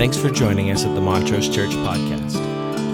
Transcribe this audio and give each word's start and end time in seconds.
Thanks 0.00 0.16
for 0.16 0.30
joining 0.30 0.70
us 0.70 0.86
at 0.86 0.94
the 0.94 1.00
Montrose 1.02 1.54
Church 1.54 1.72
Podcast. 1.72 2.32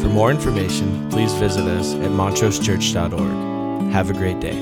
For 0.02 0.08
more 0.08 0.28
information, 0.32 1.08
please 1.08 1.32
visit 1.34 1.62
us 1.62 1.94
at 1.94 2.10
montrosechurch.org. 2.10 3.92
Have 3.92 4.10
a 4.10 4.12
great 4.12 4.40
day. 4.40 4.58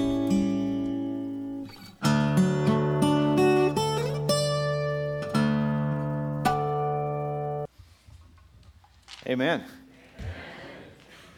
Amen. 9.26 9.64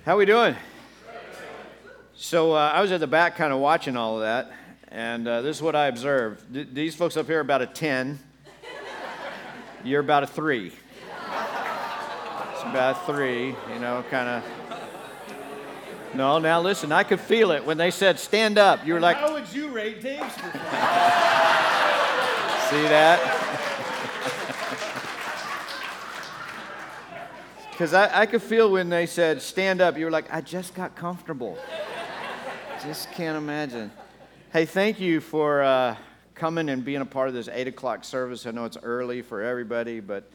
How 0.04 0.14
are 0.14 0.18
we 0.18 0.24
doing? 0.24 0.56
So 2.16 2.54
uh, 2.54 2.72
I 2.74 2.82
was 2.82 2.90
at 2.90 2.98
the 2.98 3.06
back, 3.06 3.36
kind 3.36 3.52
of 3.52 3.60
watching 3.60 3.96
all 3.96 4.16
of 4.16 4.22
that, 4.22 4.50
and 4.88 5.28
uh, 5.28 5.42
this 5.42 5.54
is 5.54 5.62
what 5.62 5.76
I 5.76 5.86
observed. 5.86 6.52
Th- 6.52 6.66
these 6.72 6.96
folks 6.96 7.16
up 7.16 7.26
here 7.26 7.38
are 7.38 7.42
about 7.42 7.62
a 7.62 7.66
ten. 7.66 8.18
You're 9.84 10.00
about 10.00 10.24
a 10.24 10.26
three. 10.26 10.72
About 12.70 13.06
three. 13.06 13.54
You 13.72 13.78
know, 13.80 14.04
kind 14.10 14.28
of. 14.28 14.44
No, 16.14 16.38
now 16.38 16.60
listen. 16.60 16.92
I 16.92 17.02
could 17.02 17.20
feel 17.20 17.50
it 17.50 17.64
when 17.64 17.76
they 17.78 17.90
said 17.90 18.18
stand 18.18 18.58
up. 18.58 18.86
You 18.86 18.94
were 18.94 19.00
like, 19.00 19.16
How 19.16 19.32
would 19.32 19.52
you 19.52 19.68
rate 19.68 20.00
Dave's 20.00 20.34
performance? 20.34 20.62
see 22.70 22.82
that? 22.88 23.52
Because 27.76 27.92
I, 27.92 28.22
I 28.22 28.24
could 28.24 28.40
feel 28.40 28.70
when 28.70 28.88
they 28.88 29.04
said 29.04 29.42
stand 29.42 29.82
up, 29.82 29.98
you 29.98 30.06
were 30.06 30.10
like, 30.10 30.32
I 30.32 30.40
just 30.40 30.74
got 30.74 30.96
comfortable. 30.96 31.58
just 32.82 33.12
can't 33.12 33.36
imagine. 33.36 33.90
Hey, 34.50 34.64
thank 34.64 34.98
you 34.98 35.20
for 35.20 35.62
uh, 35.62 35.94
coming 36.34 36.70
and 36.70 36.82
being 36.82 37.02
a 37.02 37.04
part 37.04 37.28
of 37.28 37.34
this 37.34 37.48
8 37.52 37.68
o'clock 37.68 38.02
service. 38.02 38.46
I 38.46 38.52
know 38.52 38.64
it's 38.64 38.78
early 38.82 39.20
for 39.20 39.42
everybody, 39.42 40.00
but 40.00 40.30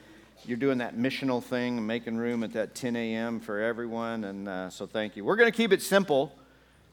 you're 0.45 0.57
doing 0.57 0.79
that 0.79 0.95
missional 0.97 1.43
thing 1.43 1.85
making 1.85 2.17
room 2.17 2.43
at 2.43 2.53
that 2.53 2.73
10 2.73 2.95
a.m. 2.95 3.39
for 3.39 3.59
everyone, 3.59 4.23
and 4.23 4.47
uh, 4.47 4.69
so 4.69 4.87
thank 4.87 5.15
you. 5.15 5.23
We're 5.23 5.35
going 5.35 5.51
to 5.51 5.55
keep 5.55 5.71
it 5.71 5.81
simple 5.81 6.33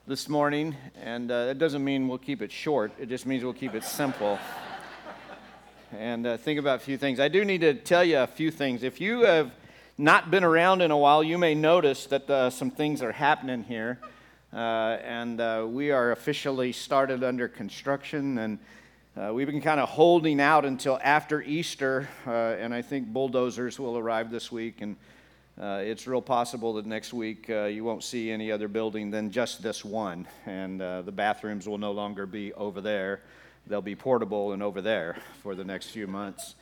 this 0.07 0.29
morning, 0.29 0.77
and 1.03 1.31
uh, 1.31 1.47
that 1.47 1.59
doesn't 1.59 1.83
mean 1.83 2.09
we'll 2.09 2.19
keep 2.19 2.43
it 2.43 2.53
short, 2.53 2.93
it 2.99 3.09
just 3.09 3.27
means 3.27 3.43
we'll 3.43 3.53
keep 3.53 3.75
it 3.75 3.85
simple 3.85 4.39
and 5.97 6.27
uh, 6.27 6.37
think 6.37 6.59
about 6.59 6.77
a 6.77 6.85
few 6.85 6.99
things. 6.99 7.19
I 7.19 7.29
do 7.29 7.45
need 7.45 7.63
to 7.63 7.75
tell 7.75 8.05
you 8.05 8.19
a 8.19 8.27
few 8.27 8.51
things. 8.51 8.83
If 8.83 9.01
you 9.01 9.23
have 9.23 9.53
not 9.97 10.31
been 10.31 10.45
around 10.45 10.83
in 10.83 10.91
a 10.91 10.99
while, 10.99 11.23
you 11.23 11.39
may 11.39 11.55
notice 11.55 12.07
that 12.07 12.29
uh, 12.29 12.51
some 12.51 12.71
things 12.71 13.03
are 13.03 13.13
happening 13.13 13.65
here. 13.65 13.99
Uh, 14.53 14.99
and 15.03 15.41
uh, 15.41 15.65
we 15.67 15.91
are 15.91 16.13
officially 16.13 16.73
started 16.73 17.23
under 17.23 17.49
construction, 17.49 18.39
and 18.39 18.59
uh, 19.19 19.33
we've 19.33 19.49
been 19.49 19.61
kind 19.61 19.81
of 19.81 19.89
holding 19.89 20.41
out 20.41 20.65
until 20.65 20.99
after 21.03 21.43
Easter. 21.43 22.09
Uh, 22.25 22.31
and 22.31 22.73
I 22.73 22.83
think 22.83 23.09
bulldozers 23.09 23.79
will 23.79 23.99
arrive 23.99 24.31
this 24.31 24.53
week, 24.53 24.81
and 24.81 24.95
uh, 25.61 25.81
it's 25.83 26.07
real 26.07 26.23
possible 26.23 26.75
that 26.75 26.87
next 26.87 27.13
week 27.13 27.51
uh, 27.51 27.65
you 27.65 27.83
won't 27.83 28.05
see 28.05 28.31
any 28.31 28.53
other 28.53 28.69
building 28.69 29.11
than 29.11 29.33
just 29.33 29.61
this 29.61 29.85
one. 29.85 30.29
And 30.47 30.81
uh, 30.81 31.03
the 31.03 31.11
bathrooms 31.11 31.69
will 31.69 31.79
no 31.79 31.91
longer 31.91 32.27
be 32.27 32.53
over 32.53 32.81
there, 32.81 33.23
they'll 33.67 33.83
be 33.83 33.97
portable 33.97 34.53
and 34.53 34.63
over 34.63 34.81
there 34.81 35.17
for 35.43 35.57
the 35.57 35.65
next 35.65 35.87
few 35.87 36.07
months. 36.07 36.55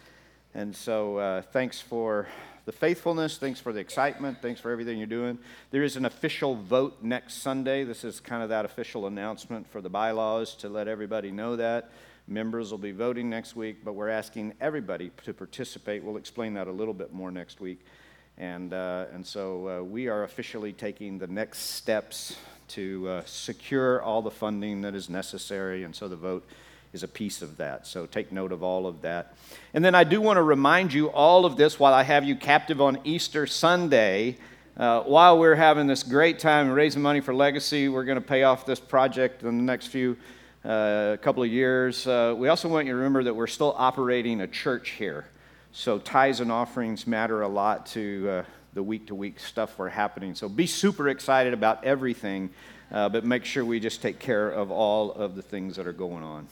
And 0.55 0.75
so, 0.75 1.19
uh, 1.19 1.43
thanks 1.43 1.83
for 1.83 2.27
the 2.65 2.73
faithfulness. 2.73 3.37
Thanks 3.37 3.61
for 3.61 3.75
the 3.75 3.81
excitement. 3.81 4.39
Thanks 4.41 4.63
for 4.63 4.70
everything 4.70 4.97
you're 4.97 5.07
doing. 5.07 5.39
There 5.73 5.83
is 5.83 5.97
an 5.97 6.07
official 6.07 6.55
vote 6.55 7.03
next 7.03 7.43
Sunday. 7.43 7.85
This 7.85 8.03
is 8.03 8.19
kind 8.19 8.43
of 8.43 8.48
that 8.48 8.65
official 8.65 9.07
announcement 9.07 9.69
for 9.69 9.83
the 9.83 9.91
bylaws 9.91 10.55
to 10.57 10.70
let 10.70 10.89
everybody 10.89 11.31
know 11.31 11.57
that. 11.57 11.91
Members 12.29 12.73
will 12.73 12.79
be 12.79 12.91
voting 12.91 13.31
next 13.31 13.55
week, 13.55 13.85
but 13.85 13.93
we're 13.93 14.09
asking 14.09 14.55
everybody 14.61 15.13
to 15.25 15.33
participate. 15.33 16.03
We'll 16.03 16.17
explain 16.17 16.55
that 16.55 16.67
a 16.67 16.73
little 16.73 16.93
bit 16.93 17.13
more 17.13 17.31
next 17.31 17.61
week. 17.61 17.87
And, 18.37 18.75
uh, 18.75 19.05
and 19.13 19.25
so 19.25 19.69
uh, 19.69 19.83
we 19.85 20.09
are 20.09 20.25
officially 20.25 20.73
taking 20.73 21.19
the 21.19 21.29
next 21.29 21.59
steps 21.77 22.36
to 22.69 23.09
uh, 23.09 23.23
secure 23.27 24.03
all 24.03 24.23
the 24.23 24.31
funding 24.33 24.81
that 24.83 24.97
is 24.97 25.09
necessary. 25.09 25.85
And 25.85 25.95
so 25.95 26.09
the 26.09 26.17
vote 26.17 26.45
is 26.92 27.05
a 27.05 27.09
piece 27.09 27.42
of 27.42 27.59
that. 27.59 27.86
So 27.86 28.07
take 28.07 28.33
note 28.33 28.51
of 28.51 28.61
all 28.61 28.89
of 28.89 29.03
that. 29.03 29.36
And 29.73 29.85
then 29.85 29.95
I 29.95 30.03
do 30.03 30.20
want 30.20 30.39
to 30.39 30.42
remind 30.42 30.92
you 30.92 31.11
all 31.11 31.47
of 31.47 31.57
this 31.57 31.79
while 31.79 31.95
I 31.95 32.03
have 32.03 32.25
you 32.25 32.35
captive 32.35 32.81
on 32.81 32.98
Easter 33.05 33.47
Sunday. 33.47 34.36
Uh, 34.77 35.03
while 35.03 35.39
we're 35.39 35.55
having 35.55 35.86
this 35.86 36.03
great 36.03 36.41
time 36.41 36.70
raising 36.70 37.03
money 37.03 37.20
for 37.20 37.33
Legacy, 37.33 37.89
we're 37.89 38.05
going 38.05 38.20
to 38.20 38.27
pay 38.27 38.42
off 38.42 38.67
this 38.67 38.81
project 38.81 39.45
in 39.45 39.59
the 39.59 39.63
next 39.63 39.86
few 39.86 40.17
uh, 40.67 41.17
couple 41.19 41.43
of 41.43 41.49
years. 41.51 42.07
Uh, 42.07 42.35
we 42.37 42.49
also 42.49 42.69
want 42.69 42.87
you 42.87 42.93
to 42.93 42.97
remember 42.97 43.23
that 43.25 43.35
we're 43.35 43.47
still 43.47 43.75
operating 43.79 44.41
a 44.41 44.49
church 44.49 44.91
here. 44.91 45.27
So 45.73 45.99
tithes 45.99 46.41
and 46.41 46.51
offerings 46.51 47.07
matter 47.07 47.43
a 47.43 47.49
lot 47.49 47.87
to 47.87 48.29
uh, 48.29 48.45
the 48.75 48.83
week 48.83 49.07
to 49.07 49.15
week 49.15 49.39
stuff 49.39 49.79
we're 49.79 49.89
happening. 49.89 50.35
So 50.35 50.49
be 50.49 50.67
super 50.67 51.09
excited 51.09 51.53
about 51.53 51.85
everything, 51.85 52.51
uh, 52.91 53.09
but 53.09 53.25
make 53.25 53.45
sure 53.45 53.65
we 53.65 53.79
just 53.79 54.03
take 54.03 54.19
care 54.19 54.51
of 54.51 54.71
all 54.71 55.13
of 55.13 55.37
the 55.37 55.43
things 55.43 55.77
that 55.77 55.87
are 55.87 55.93
going 55.93 56.25
on. 56.25 56.49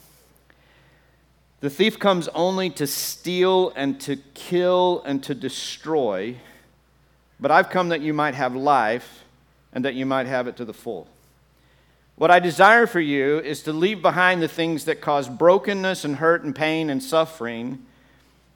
The 1.60 1.70
thief 1.70 1.98
comes 1.98 2.28
only 2.28 2.70
to 2.70 2.86
steal 2.86 3.72
and 3.74 4.00
to 4.02 4.16
kill 4.34 5.02
and 5.06 5.22
to 5.24 5.34
destroy, 5.34 6.36
but 7.40 7.50
I've 7.50 7.70
come 7.70 7.88
that 7.88 8.02
you 8.02 8.12
might 8.12 8.34
have 8.34 8.54
life 8.54 9.24
and 9.72 9.84
that 9.84 9.94
you 9.94 10.06
might 10.06 10.26
have 10.26 10.46
it 10.46 10.56
to 10.58 10.64
the 10.64 10.74
full. 10.74 11.08
What 12.16 12.30
I 12.30 12.38
desire 12.38 12.86
for 12.86 13.00
you 13.00 13.40
is 13.40 13.62
to 13.64 13.72
leave 13.72 14.00
behind 14.00 14.40
the 14.40 14.48
things 14.48 14.84
that 14.84 15.00
cause 15.00 15.28
brokenness 15.28 16.04
and 16.04 16.16
hurt 16.16 16.44
and 16.44 16.54
pain 16.54 16.88
and 16.88 17.02
suffering, 17.02 17.84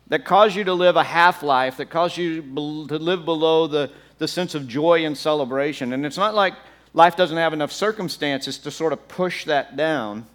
that 0.06 0.24
cause 0.24 0.54
you 0.54 0.64
to 0.64 0.74
live 0.74 0.96
a 0.96 1.04
half 1.04 1.42
life, 1.42 1.78
that 1.78 1.90
cause 1.90 2.16
you 2.16 2.40
to 2.42 2.98
live 2.98 3.24
below 3.24 3.66
the, 3.66 3.90
the 4.18 4.28
sense 4.28 4.54
of 4.54 4.68
joy 4.68 5.04
and 5.04 5.18
celebration. 5.18 5.92
And 5.92 6.06
it's 6.06 6.16
not 6.16 6.34
like 6.34 6.54
life 6.94 7.16
doesn't 7.16 7.36
have 7.36 7.52
enough 7.52 7.72
circumstances 7.72 8.58
to 8.58 8.70
sort 8.70 8.92
of 8.92 9.08
push 9.08 9.44
that 9.46 9.76
down. 9.76 10.26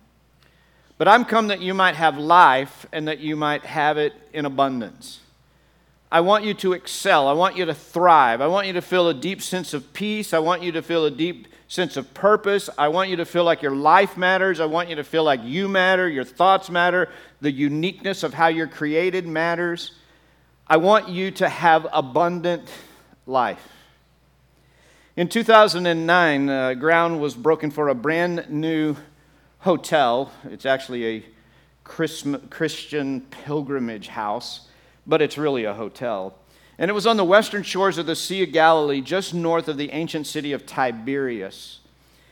But 0.98 1.08
I'm 1.08 1.24
come 1.24 1.48
that 1.48 1.62
you 1.62 1.74
might 1.74 1.96
have 1.96 2.18
life 2.18 2.86
and 2.92 3.08
that 3.08 3.20
you 3.20 3.36
might 3.36 3.66
have 3.66 3.98
it 3.98 4.14
in 4.34 4.46
abundance. 4.46 5.20
I 6.14 6.22
want 6.22 6.44
you 6.44 6.54
to 6.54 6.74
excel. 6.74 7.28
I 7.28 7.34
want 7.34 7.58
you 7.58 7.66
to 7.66 7.74
thrive. 7.74 8.40
I 8.40 8.46
want 8.46 8.68
you 8.68 8.74
to 8.74 8.84
feel 8.84 9.10
a 9.10 9.16
deep 9.16 9.42
sense 9.42 9.74
of 9.74 9.94
peace. 9.94 10.32
I 10.32 10.38
want 10.38 10.62
you 10.62 10.72
to 10.74 10.84
feel 10.84 11.06
a 11.06 11.12
deep 11.12 11.48
sense 11.68 11.98
of 11.98 12.14
purpose. 12.14 12.70
I 12.78 12.90
want 12.90 13.10
you 13.10 13.16
to 13.16 13.26
feel 13.26 13.44
like 13.44 13.64
your 13.64 13.76
life 13.76 14.16
matters. 14.16 14.60
I 14.60 14.68
want 14.68 14.90
you 14.90 14.96
to 14.98 15.04
feel 15.04 15.24
like 15.24 15.40
you 15.44 15.68
matter, 15.68 16.08
your 16.08 16.24
thoughts 16.24 16.70
matter, 16.70 17.10
the 17.42 17.52
uniqueness 17.52 18.22
of 18.22 18.36
how 18.36 18.46
you're 18.46 18.68
created 18.68 19.26
matters. 19.26 19.94
I 20.68 20.78
want 20.78 21.10
you 21.10 21.32
to 21.32 21.50
have 21.50 21.88
abundant 21.92 22.70
life. 23.26 23.68
In 25.16 25.30
2009, 25.30 26.48
uh, 26.48 26.74
ground 26.76 27.22
was 27.22 27.34
broken 27.34 27.72
for 27.72 27.90
a 27.90 27.96
brand 27.96 28.52
new 28.52 28.96
hotel. 29.58 30.32
It's 30.44 30.68
actually 30.68 31.08
a 31.08 31.26
Christian 31.84 33.22
pilgrimage 33.32 34.10
house, 34.10 34.68
but 35.06 35.22
it's 35.22 35.38
really 35.38 35.66
a 35.66 35.74
hotel. 35.74 36.36
And 36.78 36.90
it 36.90 36.94
was 36.94 37.06
on 37.06 37.18
the 37.18 37.24
western 37.26 37.64
shores 37.64 37.98
of 37.98 38.06
the 38.06 38.16
Sea 38.16 38.44
of 38.44 38.52
Galilee, 38.52 39.02
just 39.02 39.34
north 39.34 39.68
of 39.68 39.78
the 39.78 39.92
ancient 39.92 40.28
city 40.28 40.54
of 40.54 40.66
Tiberias. 40.66 41.80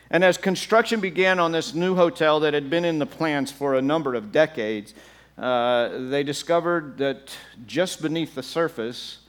And 0.09 0.23
as 0.23 0.37
construction 0.37 0.99
began 0.99 1.39
on 1.39 1.51
this 1.51 1.73
new 1.73 1.95
hotel 1.95 2.39
that 2.41 2.53
had 2.53 2.69
been 2.69 2.83
in 2.83 2.99
the 2.99 3.05
plans 3.05 3.51
for 3.51 3.75
a 3.75 3.81
number 3.81 4.15
of 4.15 4.31
decades, 4.31 4.93
uh, 5.37 6.09
they 6.09 6.23
discovered 6.23 6.97
that 6.97 7.35
just 7.65 8.01
beneath 8.01 8.35
the 8.35 8.43
surface 8.43 9.19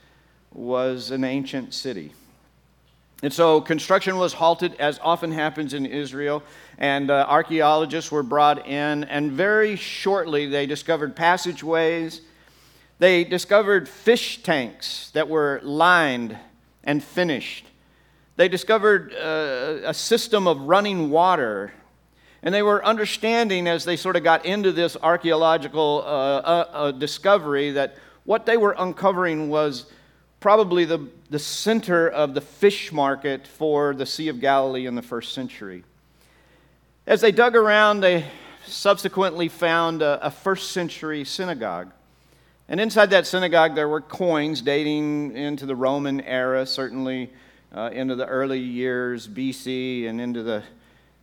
was 0.52 1.10
an 1.10 1.24
ancient 1.24 1.72
city. 1.72 2.12
And 3.22 3.32
so 3.32 3.60
construction 3.60 4.16
was 4.16 4.32
halted, 4.32 4.74
as 4.80 4.98
often 5.00 5.30
happens 5.30 5.74
in 5.74 5.86
Israel, 5.86 6.42
and 6.78 7.08
uh, 7.08 7.24
archaeologists 7.28 8.10
were 8.10 8.24
brought 8.24 8.66
in, 8.66 9.04
and 9.04 9.30
very 9.30 9.76
shortly 9.76 10.46
they 10.46 10.66
discovered 10.66 11.14
passageways. 11.14 12.22
They 13.02 13.24
discovered 13.24 13.88
fish 13.88 14.44
tanks 14.44 15.10
that 15.10 15.28
were 15.28 15.58
lined 15.64 16.38
and 16.84 17.02
finished. 17.02 17.66
They 18.36 18.46
discovered 18.46 19.12
uh, 19.12 19.88
a 19.88 19.92
system 19.92 20.46
of 20.46 20.60
running 20.60 21.10
water. 21.10 21.72
And 22.44 22.54
they 22.54 22.62
were 22.62 22.84
understanding 22.84 23.66
as 23.66 23.84
they 23.84 23.96
sort 23.96 24.14
of 24.14 24.22
got 24.22 24.46
into 24.46 24.70
this 24.70 24.96
archaeological 25.02 26.04
uh, 26.06 26.08
uh, 26.08 26.68
uh 26.72 26.90
discovery 26.92 27.72
that 27.72 27.96
what 28.22 28.46
they 28.46 28.56
were 28.56 28.76
uncovering 28.78 29.48
was 29.48 29.86
probably 30.38 30.84
the, 30.84 31.08
the 31.28 31.40
center 31.40 32.08
of 32.08 32.34
the 32.34 32.40
fish 32.40 32.92
market 32.92 33.48
for 33.48 33.96
the 33.96 34.06
Sea 34.06 34.28
of 34.28 34.38
Galilee 34.38 34.86
in 34.86 34.94
the 34.94 35.02
first 35.02 35.34
century. 35.34 35.82
As 37.08 37.20
they 37.20 37.32
dug 37.32 37.56
around, 37.56 37.98
they 37.98 38.26
subsequently 38.64 39.48
found 39.48 40.02
a, 40.02 40.24
a 40.26 40.30
first 40.30 40.70
century 40.70 41.24
synagogue. 41.24 41.90
And 42.68 42.80
inside 42.80 43.10
that 43.10 43.26
synagogue, 43.26 43.74
there 43.74 43.88
were 43.88 44.00
coins 44.00 44.62
dating 44.62 45.36
into 45.36 45.66
the 45.66 45.76
Roman 45.76 46.20
era, 46.20 46.64
certainly 46.64 47.30
uh, 47.74 47.90
into 47.92 48.14
the 48.14 48.26
early 48.26 48.60
years 48.60 49.26
BC 49.28 50.08
and 50.08 50.20
into 50.20 50.42
the 50.42 50.62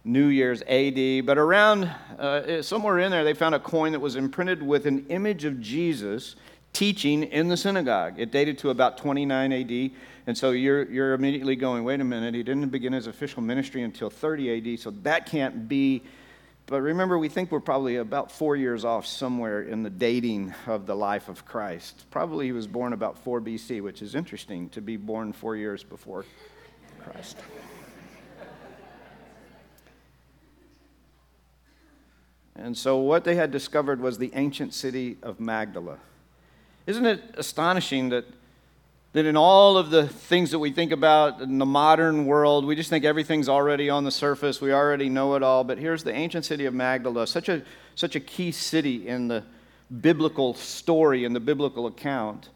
New 0.04 0.28
Year's 0.28 0.62
AD. 0.64 1.26
But 1.26 1.38
around, 1.38 1.86
uh, 2.18 2.62
somewhere 2.62 3.00
in 3.00 3.12
there, 3.12 3.24
they 3.24 3.34
found 3.34 3.56
a 3.56 3.60
coin 3.60 3.94
that 3.94 4.00
was 4.00 4.16
imprinted 4.16 4.62
with 4.62 4.86
an 4.86 5.06
image 5.08 5.46
of 5.46 5.60
Jesus 5.60 6.36
teaching 6.74 7.24
in 7.24 7.48
the 7.48 7.58
synagogue. 7.58 8.16
It 8.18 8.32
dated 8.32 8.58
to 8.60 8.70
about 8.70 8.98
29 8.98 9.54
AD. 9.54 9.92
And 10.28 10.38
so 10.38 10.52
you're, 10.52 10.90
you're 10.92 11.14
immediately 11.14 11.56
going, 11.56 11.84
wait 11.84 12.02
a 12.02 12.04
minute, 12.04 12.36
he 12.36 12.44
didn't 12.44 12.70
begin 12.70 12.94
his 12.94 13.08
official 13.08 13.42
ministry 13.42 13.84
until 13.84 14.10
30 14.10 14.74
AD, 14.74 14.80
so 14.80 14.92
that 15.04 15.26
can't 15.26 15.68
be. 15.68 16.04
But 16.70 16.82
remember, 16.82 17.18
we 17.18 17.30
think 17.30 17.52
we're 17.52 17.62
probably 17.62 17.96
about 17.96 18.32
four 18.32 18.56
years 18.56 18.86
off 18.86 19.08
somewhere 19.08 19.64
in 19.64 19.82
the 19.82 19.90
dating 19.90 20.54
of 20.68 20.86
the 20.86 20.96
life 20.96 21.28
of 21.28 21.44
Christ. 21.44 22.06
Probably 22.12 22.46
he 22.46 22.52
was 22.52 22.68
born 22.68 22.94
about 22.94 23.18
4 23.18 23.42
BC, 23.42 23.82
which 23.82 24.04
is 24.04 24.14
interesting 24.14 24.70
to 24.70 24.80
be 24.80 24.96
born 24.96 25.34
four 25.34 25.56
years 25.56 25.84
before 25.84 26.26
Christ. 27.00 27.38
And 32.56 32.78
so, 32.78 32.98
what 32.98 33.24
they 33.24 33.34
had 33.34 33.50
discovered 33.50 34.00
was 34.00 34.20
the 34.20 34.32
ancient 34.36 34.76
city 34.76 35.18
of 35.24 35.40
Magdala. 35.40 35.98
Isn't 36.86 37.06
it 37.08 37.24
astonishing 37.36 38.10
that, 38.10 38.26
that 39.14 39.26
in 39.26 39.36
all 39.36 39.78
of 39.78 39.90
the 39.90 40.08
things 40.08 40.52
that 40.52 40.60
we 40.60 40.72
think 40.72 40.92
about 40.92 41.42
in 41.42 41.58
the 41.58 41.66
modern 41.66 42.26
world, 42.26 42.66
we 42.66 42.76
just 42.76 42.90
think 42.90 43.06
everything's 43.06 43.50
already 43.50 43.90
on 43.90 44.04
the 44.04 44.12
surface, 44.12 44.62
we 44.62 44.72
already 44.72 45.10
know 45.10 45.36
it 45.36 45.42
all. 45.42 45.64
But 45.64 45.80
here's 45.80 46.04
the 46.04 46.14
ancient 46.14 46.46
city 46.46 46.66
of 46.66 46.74
Magdala, 46.74 47.26
such 47.26 47.50
a, 47.50 47.64
such 47.96 48.16
a 48.16 48.20
key 48.20 48.52
city 48.52 49.08
in 49.08 49.28
the 49.28 49.44
biblical 50.02 50.54
story, 50.54 51.26
in 51.26 51.34
the 51.34 51.40
biblical 51.40 51.88
account. 51.88 52.50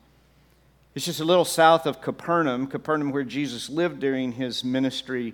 It's 0.94 1.06
just 1.06 1.20
a 1.20 1.26
little 1.26 1.46
south 1.46 1.88
of 1.88 2.02
Capernaum, 2.02 2.68
Capernaum, 2.68 3.12
where 3.12 3.24
Jesus 3.24 3.68
lived 3.68 4.00
during 4.00 4.34
his 4.34 4.64
ministry 4.64 5.34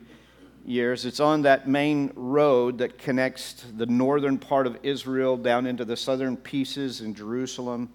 years. 0.65 1.05
It's 1.05 1.19
on 1.19 1.41
that 1.41 1.67
main 1.67 2.13
road 2.15 2.77
that 2.77 2.97
connects 2.97 3.65
the 3.75 3.85
northern 3.85 4.37
part 4.37 4.67
of 4.67 4.77
Israel 4.83 5.35
down 5.35 5.65
into 5.65 5.83
the 5.83 5.97
southern 5.97 6.37
pieces 6.37 7.01
in 7.01 7.13
Jerusalem. 7.13 7.89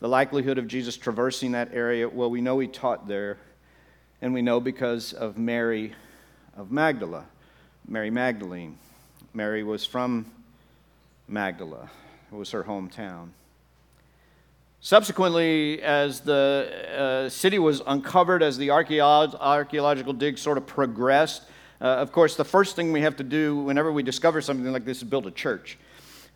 The 0.00 0.08
likelihood 0.08 0.56
of 0.56 0.66
Jesus 0.66 0.96
traversing 0.96 1.52
that 1.52 1.74
area, 1.74 2.08
well, 2.08 2.30
we 2.30 2.40
know 2.40 2.58
he 2.58 2.66
taught 2.66 3.06
there, 3.06 3.36
and 4.22 4.32
we 4.32 4.40
know 4.40 4.58
because 4.58 5.12
of 5.12 5.36
Mary 5.36 5.92
of 6.56 6.72
Magdala, 6.72 7.26
Mary 7.86 8.10
Magdalene. 8.10 8.78
Mary 9.34 9.62
was 9.62 9.84
from 9.84 10.24
Magdala, 11.28 11.90
it 12.32 12.34
was 12.34 12.50
her 12.50 12.64
hometown. 12.64 13.28
Subsequently, 14.80 15.82
as 15.82 16.20
the 16.20 17.26
uh, 17.26 17.28
city 17.28 17.58
was 17.58 17.82
uncovered, 17.86 18.42
as 18.42 18.56
the 18.56 18.70
archaeological 18.70 20.14
digs 20.14 20.40
sort 20.40 20.56
of 20.56 20.66
progressed, 20.66 21.42
uh, 21.82 21.84
of 21.84 22.10
course, 22.10 22.36
the 22.36 22.44
first 22.44 22.74
thing 22.74 22.90
we 22.90 23.02
have 23.02 23.16
to 23.16 23.24
do 23.24 23.56
whenever 23.56 23.92
we 23.92 24.02
discover 24.02 24.40
something 24.40 24.72
like 24.72 24.86
this 24.86 24.98
is 24.98 25.04
build 25.04 25.26
a 25.26 25.30
church. 25.30 25.76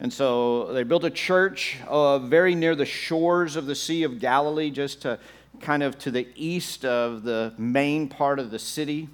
And 0.00 0.12
so 0.12 0.72
they 0.72 0.82
built 0.82 1.04
a 1.04 1.10
church 1.10 1.78
uh, 1.86 2.18
very 2.18 2.54
near 2.54 2.74
the 2.74 2.84
shores 2.84 3.56
of 3.56 3.66
the 3.66 3.74
Sea 3.74 4.02
of 4.02 4.18
Galilee, 4.18 4.70
just 4.70 5.02
to 5.02 5.18
kind 5.60 5.82
of 5.82 5.98
to 6.00 6.10
the 6.10 6.26
east 6.34 6.84
of 6.84 7.22
the 7.22 7.54
main 7.56 8.08
part 8.08 8.38
of 8.38 8.50
the 8.50 8.58
city. 8.58 9.08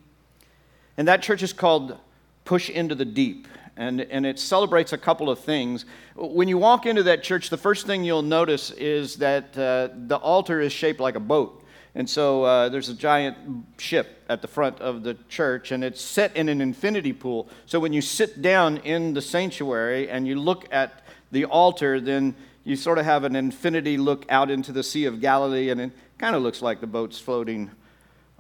And 0.97 1.07
that 1.07 1.23
church 1.23 1.43
is 1.43 1.53
called 1.53 1.99
Push 2.45 2.71
Into 2.71 2.95
the 2.95 3.05
Deep. 3.05 3.47
And, 3.77 4.01
and 4.01 4.27
it 4.27 4.39
celebrates 4.39 4.93
a 4.93 4.99
couple 4.99 5.31
of 5.31 5.39
things. 5.39 5.85
When 6.15 6.49
you 6.49 6.59
walk 6.59 6.85
into 6.87 7.03
that 7.05 7.23
church, 7.23 7.49
the 7.49 7.57
first 7.57 7.87
thing 7.87 8.05
you'll 8.05 8.21
notice 8.21 8.71
is 8.73 9.17
that 9.17 9.57
uh, 9.57 9.89
the 10.07 10.17
altar 10.17 10.61
is 10.61 10.73
shaped 10.73 11.01
like 11.01 11.15
a 11.15 11.21
boat. 11.21 11.60
And 11.95 12.09
so 12.09 12.45
uh, 12.45 12.69
there's 12.69 12.89
a 12.89 12.95
giant 12.95 13.37
ship 13.79 14.25
at 14.29 14.43
the 14.43 14.49
front 14.49 14.81
of 14.81 15.03
the 15.03 15.15
church, 15.29 15.73
and 15.73 15.83
it's 15.83 16.01
set 16.01 16.37
in 16.37 16.49
an 16.49 16.61
infinity 16.61 17.13
pool. 17.13 17.49
So 17.67 17.81
when 17.81 17.93
you 17.93 18.01
sit 18.01 18.41
down 18.41 18.79
in 18.79 19.15
the 19.15 19.23
sanctuary 19.23 20.09
and 20.09 20.27
you 20.27 20.37
look 20.37 20.67
at 20.73 21.03
the 21.33 21.47
altar, 21.47 22.01
then 22.01 22.37
you 22.65 22.77
sort 22.77 22.99
of 22.99 23.05
have 23.05 23.25
an 23.25 23.35
infinity 23.35 23.99
look 23.99 24.25
out 24.29 24.51
into 24.51 24.71
the 24.71 24.83
Sea 24.83 25.07
of 25.07 25.21
Galilee, 25.21 25.71
and 25.71 25.81
it 25.81 25.91
kind 26.19 26.37
of 26.37 26.43
looks 26.43 26.63
like 26.63 26.81
the 26.81 26.87
boat's 26.87 27.19
floating 27.19 27.71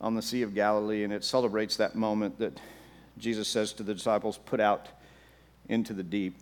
on 0.00 0.14
the 0.14 0.22
Sea 0.22 0.42
of 0.42 0.54
Galilee, 0.54 1.02
and 1.02 1.12
it 1.12 1.24
celebrates 1.24 1.76
that 1.76 1.94
moment 1.94 2.38
that 2.38 2.60
Jesus 3.18 3.48
says 3.48 3.72
to 3.74 3.82
the 3.82 3.94
disciples, 3.94 4.38
Put 4.38 4.60
out 4.60 4.88
into 5.68 5.92
the 5.92 6.02
deep. 6.02 6.36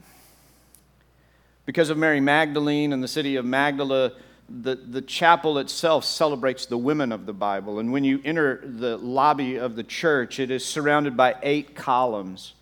Because 1.64 1.90
of 1.90 1.98
Mary 1.98 2.20
Magdalene 2.20 2.92
and 2.92 3.02
the 3.02 3.08
city 3.08 3.36
of 3.36 3.44
Magdala, 3.44 4.12
the, 4.48 4.76
the 4.76 5.02
chapel 5.02 5.58
itself 5.58 6.04
celebrates 6.04 6.66
the 6.66 6.78
women 6.78 7.12
of 7.12 7.26
the 7.26 7.32
Bible. 7.32 7.78
And 7.78 7.92
when 7.92 8.04
you 8.04 8.20
enter 8.24 8.62
the 8.64 8.96
lobby 8.96 9.56
of 9.56 9.76
the 9.76 9.84
church, 9.84 10.40
it 10.40 10.50
is 10.50 10.64
surrounded 10.64 11.16
by 11.16 11.36
eight 11.42 11.74
columns. 11.74 12.54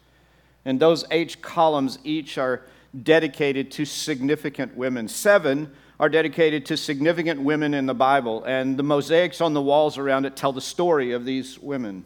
And 0.64 0.80
those 0.80 1.04
eight 1.10 1.40
columns 1.42 1.98
each 2.02 2.38
are 2.38 2.62
dedicated 3.02 3.70
to 3.72 3.84
significant 3.84 4.76
women. 4.76 5.06
Seven 5.06 5.70
are 6.00 6.08
dedicated 6.08 6.66
to 6.66 6.76
significant 6.76 7.40
women 7.40 7.72
in 7.72 7.86
the 7.86 7.94
Bible. 7.94 8.42
And 8.44 8.76
the 8.76 8.82
mosaics 8.82 9.40
on 9.40 9.54
the 9.54 9.62
walls 9.62 9.96
around 9.96 10.24
it 10.24 10.36
tell 10.36 10.52
the 10.52 10.60
story 10.60 11.12
of 11.12 11.24
these 11.24 11.58
women. 11.58 12.04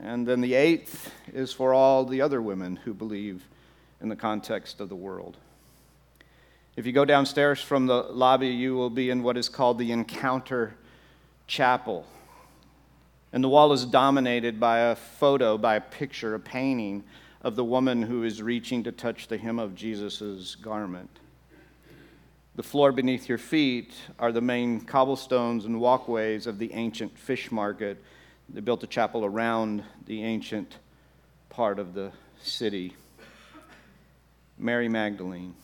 And 0.00 0.26
then 0.26 0.40
the 0.40 0.54
eighth 0.54 1.14
is 1.32 1.52
for 1.52 1.72
all 1.72 2.04
the 2.04 2.20
other 2.20 2.42
women 2.42 2.76
who 2.76 2.92
believe 2.92 3.44
in 4.00 4.08
the 4.08 4.16
context 4.16 4.80
of 4.80 4.88
the 4.88 4.96
world. 4.96 5.36
If 6.74 6.86
you 6.86 6.92
go 6.92 7.04
downstairs 7.04 7.60
from 7.60 7.86
the 7.86 8.02
lobby, 8.02 8.48
you 8.48 8.74
will 8.74 8.88
be 8.88 9.10
in 9.10 9.22
what 9.22 9.36
is 9.36 9.50
called 9.50 9.78
the 9.78 9.92
Encounter 9.92 10.74
Chapel. 11.46 12.06
And 13.30 13.44
the 13.44 13.48
wall 13.48 13.74
is 13.74 13.84
dominated 13.84 14.58
by 14.58 14.78
a 14.78 14.96
photo, 14.96 15.58
by 15.58 15.76
a 15.76 15.82
picture, 15.82 16.34
a 16.34 16.40
painting 16.40 17.04
of 17.42 17.56
the 17.56 17.64
woman 17.64 18.00
who 18.00 18.24
is 18.24 18.40
reaching 18.40 18.82
to 18.84 18.92
touch 18.92 19.28
the 19.28 19.36
hem 19.36 19.58
of 19.58 19.74
Jesus' 19.74 20.54
garment. 20.54 21.10
The 22.56 22.62
floor 22.62 22.90
beneath 22.90 23.28
your 23.28 23.38
feet 23.38 23.92
are 24.18 24.32
the 24.32 24.40
main 24.40 24.80
cobblestones 24.80 25.66
and 25.66 25.78
walkways 25.78 26.46
of 26.46 26.58
the 26.58 26.72
ancient 26.72 27.18
fish 27.18 27.52
market. 27.52 28.02
They 28.48 28.60
built 28.60 28.82
a 28.82 28.86
chapel 28.86 29.26
around 29.26 29.84
the 30.06 30.22
ancient 30.22 30.78
part 31.50 31.78
of 31.78 31.92
the 31.92 32.12
city. 32.40 32.96
Mary 34.56 34.88
Magdalene. 34.88 35.54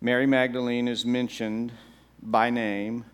Mary 0.00 0.26
Magdalene 0.26 0.86
is 0.86 1.04
mentioned 1.04 1.72
by 2.22 2.50
name 2.50 3.04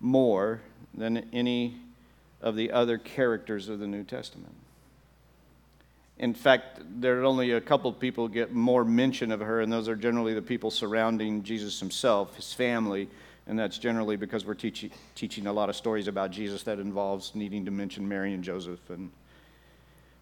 more 0.00 0.60
than 0.92 1.28
any 1.32 1.76
of 2.42 2.56
the 2.56 2.70
other 2.72 2.98
characters 2.98 3.70
of 3.70 3.78
the 3.78 3.86
New 3.86 4.04
Testament. 4.04 4.54
In 6.18 6.34
fact, 6.34 6.80
there 7.00 7.18
are 7.20 7.24
only 7.24 7.52
a 7.52 7.60
couple 7.60 7.90
people 7.94 8.28
get 8.28 8.52
more 8.52 8.84
mention 8.84 9.32
of 9.32 9.40
her, 9.40 9.62
and 9.62 9.72
those 9.72 9.88
are 9.88 9.96
generally 9.96 10.34
the 10.34 10.42
people 10.42 10.70
surrounding 10.70 11.42
Jesus 11.42 11.80
himself, 11.80 12.36
his 12.36 12.52
family, 12.52 13.08
and 13.46 13.58
that's 13.58 13.78
generally 13.78 14.16
because 14.16 14.44
we're 14.44 14.52
teaching, 14.52 14.90
teaching 15.14 15.46
a 15.46 15.52
lot 15.52 15.70
of 15.70 15.76
stories 15.76 16.06
about 16.06 16.30
Jesus 16.30 16.62
that 16.64 16.78
involves 16.78 17.34
needing 17.34 17.64
to 17.64 17.70
mention 17.70 18.06
Mary 18.06 18.34
and 18.34 18.44
Joseph 18.44 18.90
and 18.90 19.10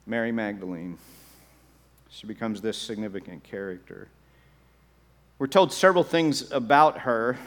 Mary 0.06 0.30
Magdalene. 0.30 0.96
She 2.08 2.28
becomes 2.28 2.60
this 2.60 2.78
significant 2.78 3.42
character. 3.42 4.06
We're 5.38 5.46
told 5.46 5.72
several 5.72 6.02
things 6.02 6.50
about 6.50 6.98
her. 7.02 7.38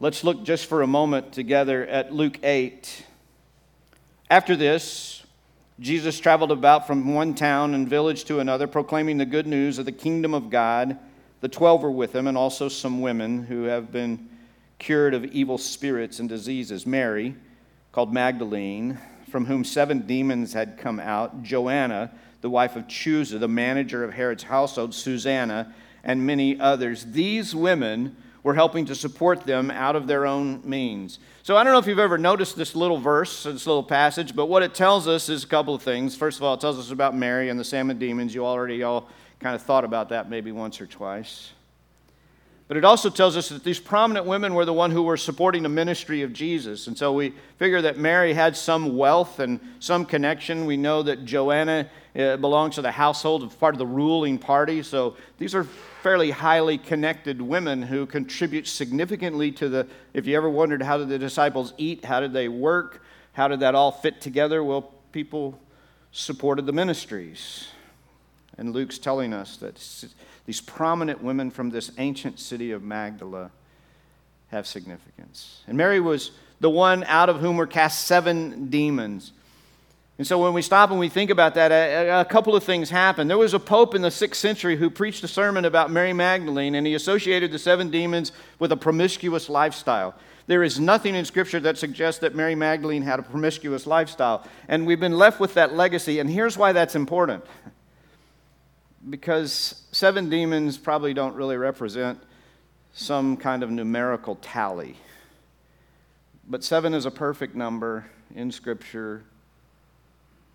Let's 0.00 0.24
look 0.24 0.42
just 0.42 0.66
for 0.66 0.82
a 0.82 0.86
moment 0.88 1.32
together 1.32 1.86
at 1.86 2.12
Luke 2.12 2.40
8. 2.42 3.04
After 4.28 4.56
this, 4.56 5.24
Jesus 5.78 6.18
traveled 6.18 6.50
about 6.50 6.88
from 6.88 7.14
one 7.14 7.36
town 7.36 7.72
and 7.74 7.88
village 7.88 8.24
to 8.24 8.40
another, 8.40 8.66
proclaiming 8.66 9.16
the 9.16 9.24
good 9.24 9.46
news 9.46 9.78
of 9.78 9.84
the 9.84 9.92
kingdom 9.92 10.34
of 10.34 10.50
God. 10.50 10.98
The 11.40 11.48
twelve 11.48 11.84
were 11.84 11.90
with 11.92 12.12
him, 12.12 12.26
and 12.26 12.36
also 12.36 12.68
some 12.68 13.00
women 13.00 13.44
who 13.44 13.62
have 13.64 13.92
been 13.92 14.28
cured 14.80 15.14
of 15.14 15.24
evil 15.26 15.58
spirits 15.58 16.18
and 16.18 16.28
diseases. 16.28 16.84
Mary, 16.84 17.36
called 17.92 18.12
Magdalene, 18.12 18.98
from 19.30 19.46
whom 19.46 19.62
seven 19.62 20.00
demons 20.00 20.52
had 20.52 20.78
come 20.78 20.98
out, 20.98 21.44
Joanna, 21.44 22.10
the 22.40 22.50
wife 22.50 22.74
of 22.74 22.88
Chuza, 22.88 23.38
the 23.38 23.46
manager 23.46 24.02
of 24.02 24.14
Herod's 24.14 24.42
household, 24.42 24.94
Susanna, 24.94 25.72
and 26.06 26.24
many 26.24 26.58
others. 26.58 27.04
These 27.04 27.54
women 27.54 28.16
were 28.42 28.54
helping 28.54 28.86
to 28.86 28.94
support 28.94 29.44
them 29.44 29.72
out 29.72 29.96
of 29.96 30.06
their 30.06 30.24
own 30.24 30.62
means. 30.64 31.18
So 31.42 31.56
I 31.56 31.64
don't 31.64 31.72
know 31.72 31.80
if 31.80 31.86
you've 31.88 31.98
ever 31.98 32.16
noticed 32.16 32.56
this 32.56 32.76
little 32.76 32.96
verse, 32.96 33.42
this 33.42 33.66
little 33.66 33.82
passage, 33.82 34.36
but 34.36 34.46
what 34.46 34.62
it 34.62 34.72
tells 34.72 35.08
us 35.08 35.28
is 35.28 35.42
a 35.42 35.48
couple 35.48 35.74
of 35.74 35.82
things. 35.82 36.16
First 36.16 36.38
of 36.38 36.44
all, 36.44 36.54
it 36.54 36.60
tells 36.60 36.78
us 36.78 36.92
about 36.92 37.16
Mary 37.16 37.48
and 37.48 37.58
the 37.58 37.64
seven 37.64 37.98
demons. 37.98 38.34
You 38.34 38.46
already 38.46 38.84
all 38.84 39.08
kind 39.40 39.56
of 39.56 39.62
thought 39.62 39.84
about 39.84 40.08
that 40.10 40.30
maybe 40.30 40.52
once 40.52 40.80
or 40.80 40.86
twice. 40.86 41.50
But 42.68 42.76
it 42.76 42.84
also 42.84 43.10
tells 43.10 43.36
us 43.36 43.50
that 43.50 43.62
these 43.62 43.78
prominent 43.78 44.26
women 44.26 44.54
were 44.54 44.64
the 44.64 44.72
one 44.72 44.90
who 44.90 45.04
were 45.04 45.16
supporting 45.16 45.62
the 45.62 45.68
ministry 45.68 46.22
of 46.22 46.32
Jesus. 46.32 46.88
And 46.88 46.98
so 46.98 47.12
we 47.12 47.32
figure 47.58 47.80
that 47.82 47.96
Mary 47.96 48.34
had 48.34 48.56
some 48.56 48.96
wealth 48.96 49.38
and 49.38 49.60
some 49.78 50.04
connection. 50.04 50.66
We 50.66 50.76
know 50.76 51.04
that 51.04 51.24
Joanna 51.24 51.88
uh, 52.18 52.36
belongs 52.38 52.74
to 52.74 52.82
the 52.82 52.90
household 52.90 53.44
of 53.44 53.58
part 53.60 53.74
of 53.74 53.78
the 53.78 53.86
ruling 53.86 54.36
party. 54.38 54.82
So 54.82 55.16
these 55.38 55.54
are 55.54 55.62
fairly 56.02 56.32
highly 56.32 56.76
connected 56.76 57.40
women 57.40 57.82
who 57.82 58.04
contribute 58.04 58.66
significantly 58.66 59.52
to 59.52 59.68
the 59.68 59.86
if 60.12 60.26
you 60.26 60.36
ever 60.36 60.50
wondered 60.50 60.82
how 60.82 60.98
did 60.98 61.08
the 61.08 61.18
disciples 61.18 61.72
eat, 61.78 62.04
how 62.04 62.18
did 62.18 62.32
they 62.32 62.48
work, 62.48 63.02
how 63.32 63.46
did 63.46 63.60
that 63.60 63.76
all 63.76 63.92
fit 63.92 64.20
together? 64.20 64.64
Well, 64.64 64.92
people 65.12 65.60
supported 66.10 66.66
the 66.66 66.72
ministries. 66.72 67.68
And 68.58 68.72
Luke's 68.72 68.98
telling 68.98 69.32
us 69.32 69.56
that 69.58 69.78
these 70.46 70.60
prominent 70.60 71.22
women 71.22 71.50
from 71.50 71.70
this 71.70 71.90
ancient 71.98 72.38
city 72.38 72.70
of 72.70 72.82
Magdala 72.82 73.50
have 74.48 74.66
significance. 74.66 75.62
And 75.66 75.76
Mary 75.76 76.00
was 76.00 76.30
the 76.60 76.70
one 76.70 77.04
out 77.04 77.28
of 77.28 77.40
whom 77.40 77.56
were 77.56 77.66
cast 77.66 78.06
seven 78.06 78.68
demons. 78.70 79.32
And 80.18 80.26
so 80.26 80.42
when 80.42 80.54
we 80.54 80.62
stop 80.62 80.90
and 80.90 80.98
we 80.98 81.10
think 81.10 81.30
about 81.30 81.54
that, 81.56 81.72
a, 81.72 82.20
a, 82.20 82.24
couple 82.24 82.56
of 82.56 82.64
things 82.64 82.88
happen. 82.88 83.28
There 83.28 83.36
was 83.36 83.52
a 83.52 83.58
pope 83.58 83.94
in 83.94 84.00
the 84.00 84.10
sixth 84.10 84.40
century 84.40 84.76
who 84.76 84.88
preached 84.88 85.22
a 85.24 85.28
sermon 85.28 85.66
about 85.66 85.90
Mary 85.90 86.14
Magdalene, 86.14 86.74
and 86.74 86.86
he 86.86 86.94
associated 86.94 87.52
the 87.52 87.58
seven 87.58 87.90
demons 87.90 88.32
with 88.58 88.72
a 88.72 88.76
promiscuous 88.76 89.50
lifestyle. 89.50 90.14
There 90.46 90.62
is 90.62 90.80
nothing 90.80 91.14
in 91.14 91.24
Scripture 91.24 91.60
that 91.60 91.76
suggests 91.76 92.20
that 92.20 92.34
Mary 92.34 92.54
Magdalene 92.54 93.02
had 93.02 93.18
a 93.18 93.22
promiscuous 93.22 93.86
lifestyle. 93.86 94.46
And 94.68 94.86
we've 94.86 95.00
been 95.00 95.18
left 95.18 95.38
with 95.38 95.54
that 95.54 95.74
legacy, 95.74 96.18
and 96.18 96.30
here's 96.30 96.56
why 96.56 96.72
that's 96.72 96.94
important. 96.94 97.44
Because 99.08 99.82
seven 99.92 100.28
demons 100.28 100.78
probably 100.78 101.14
don't 101.14 101.34
really 101.34 101.56
represent 101.56 102.18
some 102.92 103.36
kind 103.36 103.62
of 103.62 103.70
numerical 103.70 104.36
tally. 104.36 104.96
But 106.48 106.64
seven 106.64 106.94
is 106.94 107.06
a 107.06 107.10
perfect 107.10 107.54
number 107.54 108.06
in 108.34 108.50
Scripture 108.50 109.24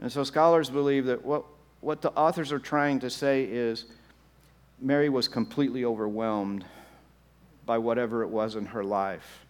and 0.01 0.11
so 0.11 0.23
scholars 0.23 0.69
believe 0.69 1.05
that 1.05 1.23
what, 1.23 1.45
what 1.79 2.01
the 2.01 2.11
authors 2.11 2.51
are 2.51 2.59
trying 2.59 2.99
to 3.01 3.09
say 3.09 3.43
is 3.43 3.85
Mary 4.79 5.09
was 5.09 5.27
completely 5.27 5.85
overwhelmed 5.85 6.65
by 7.67 7.77
whatever 7.77 8.23
it 8.23 8.29
was 8.29 8.55
in 8.55 8.65
her 8.65 8.83
life. 8.83 9.45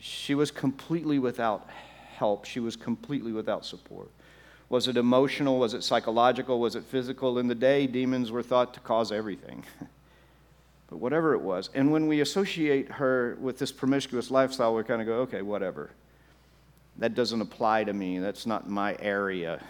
She 0.00 0.34
was 0.34 0.50
completely 0.50 1.18
without 1.18 1.68
help, 2.16 2.46
she 2.46 2.58
was 2.58 2.74
completely 2.74 3.32
without 3.32 3.66
support. 3.66 4.08
Was 4.72 4.88
it 4.88 4.96
emotional? 4.96 5.58
Was 5.58 5.74
it 5.74 5.84
psychological? 5.84 6.58
Was 6.58 6.76
it 6.76 6.84
physical? 6.84 7.38
In 7.38 7.46
the 7.46 7.54
day, 7.54 7.86
demons 7.86 8.32
were 8.32 8.42
thought 8.42 8.72
to 8.72 8.80
cause 8.80 9.12
everything. 9.12 9.64
but 10.88 10.96
whatever 10.96 11.34
it 11.34 11.42
was. 11.42 11.68
And 11.74 11.92
when 11.92 12.06
we 12.06 12.22
associate 12.22 12.92
her 12.92 13.36
with 13.38 13.58
this 13.58 13.70
promiscuous 13.70 14.30
lifestyle, 14.30 14.74
we 14.74 14.82
kind 14.82 15.02
of 15.02 15.06
go, 15.06 15.16
okay, 15.16 15.42
whatever. 15.42 15.90
That 16.96 17.14
doesn't 17.14 17.42
apply 17.42 17.84
to 17.84 17.92
me. 17.92 18.18
That's 18.18 18.46
not 18.46 18.66
my 18.66 18.96
area. 18.98 19.62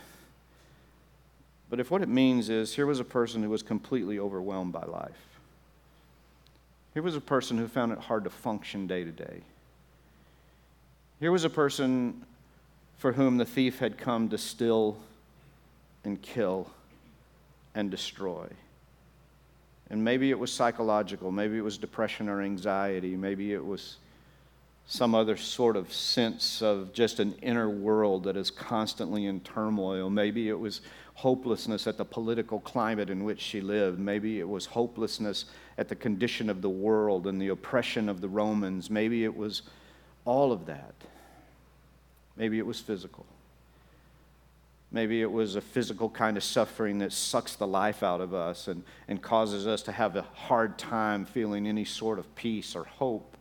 But 1.68 1.80
if 1.80 1.90
what 1.90 2.02
it 2.02 2.09
means 2.09 2.49
is 2.49 2.73
here 2.73 2.87
was 2.87 3.00
a 3.00 3.04
person 3.04 3.42
who 3.42 3.50
was 3.50 3.64
completely 3.64 4.21
overwhelmed 4.21 4.73
by 4.73 4.85
life, 4.85 5.26
here 6.94 7.02
was 7.02 7.16
a 7.16 7.21
person 7.21 7.59
who 7.59 7.66
found 7.66 7.90
it 7.90 7.99
hard 7.99 8.23
to 8.23 8.30
function 8.30 8.87
day 8.87 9.02
to 9.02 9.11
day. 9.11 9.40
Here 11.18 11.32
was 11.32 11.42
a 11.42 11.50
person 11.50 12.25
for 12.99 13.12
whom 13.12 13.37
the 13.37 13.44
thief 13.44 13.78
had 13.78 13.99
come 13.99 14.28
to 14.28 14.38
steal 14.38 14.96
and 16.04 16.20
kill 16.22 16.70
and 17.75 17.90
destroy. 17.90 18.46
And 19.90 20.02
maybe 20.02 20.30
it 20.30 20.38
was 20.38 20.52
psychological, 20.52 21.30
maybe 21.30 21.58
it 21.58 21.62
was 21.62 21.78
depression 21.78 22.28
or 22.28 22.40
anxiety, 22.40 23.16
maybe 23.16 23.52
it 23.52 23.64
was 23.64 23.96
some 24.87 25.14
other 25.14 25.37
sort 25.37 25.76
of 25.76 25.92
sense 25.92 26.61
of 26.62 26.92
just 26.92 27.20
an 27.20 27.34
inner 27.42 27.68
world 27.68 28.25
that 28.25 28.37
is 28.37 28.50
constantly 28.50 29.26
in 29.26 29.40
turmoil. 29.40 30.11
Maybe 30.11 30.49
it 30.49 30.58
was 30.58 30.80
hopelessness 31.14 31.87
at 31.87 31.99
the 31.99 32.04
political 32.04 32.61
climate 32.61 33.08
in 33.11 33.22
which 33.25 33.40
she 33.40 33.61
lived. 33.61 33.99
Maybe 33.99 34.40
it 34.40 34.49
was 34.49 34.66
hopelessness 34.66 35.44
at 35.78 35.88
the 35.88 35.94
condition 35.94 36.50
of 36.50 36.62
the 36.62 36.70
world 36.70 37.26
and 37.26 37.40
the 37.40 37.49
oppression 37.49 38.08
of 38.08 38.20
the 38.20 38.28
Romans. 38.28 38.90
Maybe 38.90 39.25
it 39.25 39.37
was 39.37 39.62
all 40.25 40.52
of 40.52 40.66
that. 40.66 40.94
Maybe 42.36 42.58
it 42.58 42.66
was 42.66 42.80
physical. 42.80 43.26
Maybe 44.90 45.22
it 45.22 45.30
was 45.30 45.56
a 45.56 45.60
physical 45.60 46.10
kind 46.10 46.36
of 46.36 46.44
suffering 46.44 46.98
that 46.98 47.12
sucks 47.12 47.56
the 47.56 47.66
life 47.66 48.02
out 48.02 48.20
of 48.20 48.34
us 48.34 48.68
and, 48.68 48.84
and 49.08 49.22
causes 49.22 49.66
us 49.66 49.82
to 49.82 49.92
have 49.92 50.16
a 50.16 50.22
hard 50.22 50.76
time 50.76 51.24
feeling 51.24 51.66
any 51.66 51.84
sort 51.84 52.18
of 52.18 52.34
peace 52.34 52.76
or 52.76 52.84
hope. 52.84 53.36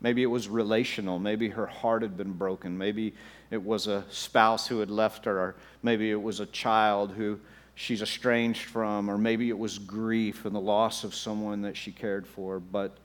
Maybe 0.00 0.22
it 0.22 0.26
was 0.26 0.46
relational. 0.46 1.18
Maybe 1.18 1.48
her 1.48 1.66
heart 1.66 2.02
had 2.02 2.16
been 2.16 2.32
broken. 2.32 2.76
Maybe 2.76 3.14
it 3.50 3.64
was 3.64 3.86
a 3.86 4.04
spouse 4.10 4.68
who 4.68 4.80
had 4.80 4.90
left 4.90 5.24
her, 5.24 5.38
or 5.38 5.54
maybe 5.82 6.10
it 6.10 6.20
was 6.20 6.38
a 6.40 6.46
child 6.46 7.12
who 7.12 7.40
she's 7.74 8.02
estranged 8.02 8.64
from, 8.64 9.10
or 9.10 9.16
maybe 9.16 9.48
it 9.48 9.58
was 9.58 9.78
grief 9.78 10.44
and 10.44 10.54
the 10.54 10.60
loss 10.60 11.02
of 11.02 11.14
someone 11.14 11.62
that 11.62 11.76
she 11.76 11.92
cared 11.92 12.26
for. 12.26 12.60
But 12.60 12.96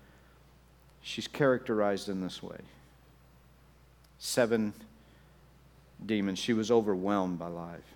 she's 1.01 1.27
characterized 1.27 2.09
in 2.09 2.21
this 2.21 2.43
way 2.43 2.57
seven 4.19 4.73
demons. 6.05 6.39
She 6.39 6.53
was 6.53 6.71
overwhelmed 6.71 7.39
by 7.39 7.47
life. 7.47 7.95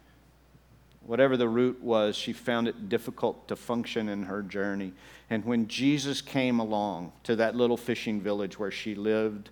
Whatever 1.05 1.37
the 1.37 1.47
root 1.47 1.81
was, 1.81 2.17
she 2.17 2.33
found 2.33 2.67
it 2.67 2.89
difficult 2.89 3.47
to 3.47 3.55
function 3.55 4.09
in 4.09 4.23
her 4.23 4.41
journey. 4.41 4.93
And 5.29 5.45
when 5.45 5.67
Jesus 5.67 6.21
came 6.21 6.59
along 6.59 7.13
to 7.23 7.35
that 7.37 7.55
little 7.55 7.77
fishing 7.77 8.19
village 8.19 8.59
where 8.59 8.71
she 8.71 8.93
lived 8.93 9.49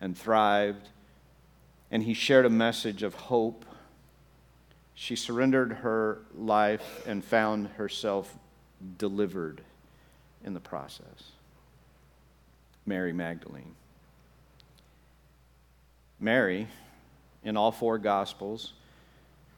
and 0.00 0.16
thrived, 0.16 0.88
and 1.90 2.02
he 2.02 2.14
shared 2.14 2.46
a 2.46 2.50
message 2.50 3.02
of 3.02 3.14
hope, 3.14 3.64
she 4.94 5.16
surrendered 5.16 5.72
her 5.72 6.18
life 6.36 7.04
and 7.06 7.24
found 7.24 7.68
herself 7.68 8.36
delivered 8.98 9.62
in 10.44 10.54
the 10.54 10.60
process. 10.60 11.32
Mary 12.86 13.12
Magdalene. 13.12 13.74
Mary, 16.20 16.68
in 17.44 17.56
all 17.56 17.70
four 17.70 17.98
Gospels, 17.98 18.72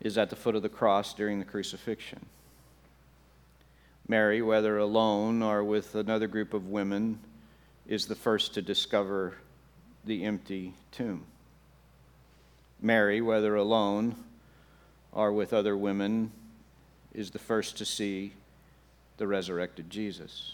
is 0.01 0.19
at 0.19 0.31
the 0.31 0.37
foot 0.37 0.55
of 0.55 0.63
the 0.63 0.69
cross 0.69 1.15
during 1.15 1.39
the 1.39 1.45
crucifixion. 1.45 2.27
Mary, 4.09 4.43
whether 4.43 4.79
alone 4.79 5.43
or 5.43 5.65
with 5.65 5.95
another 5.95 6.29
group 6.29 6.55
of 6.55 6.69
women, 6.69 7.19
is 7.87 8.07
the 8.07 8.15
first 8.15 8.55
to 8.55 8.63
discover 8.63 9.35
the 10.05 10.25
empty 10.25 10.75
tomb. 10.93 11.25
Mary, 12.81 13.21
whether 13.21 13.55
alone 13.55 14.15
or 15.13 15.33
with 15.33 15.53
other 15.53 15.77
women, 15.77 16.31
is 17.15 17.31
the 17.31 17.39
first 17.39 17.79
to 17.79 17.85
see 17.85 18.33
the 19.17 19.27
resurrected 19.27 19.89
Jesus. 19.89 20.53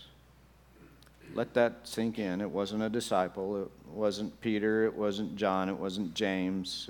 Let 1.35 1.55
that 1.55 1.81
sink 1.83 2.19
in. 2.19 2.41
It 2.41 2.51
wasn't 2.51 2.83
a 2.83 2.89
disciple, 2.89 3.63
it 3.63 3.71
wasn't 3.93 4.41
Peter, 4.41 4.85
it 4.85 4.95
wasn't 4.95 5.37
John, 5.37 5.69
it 5.69 5.77
wasn't 5.77 6.15
James, 6.15 6.89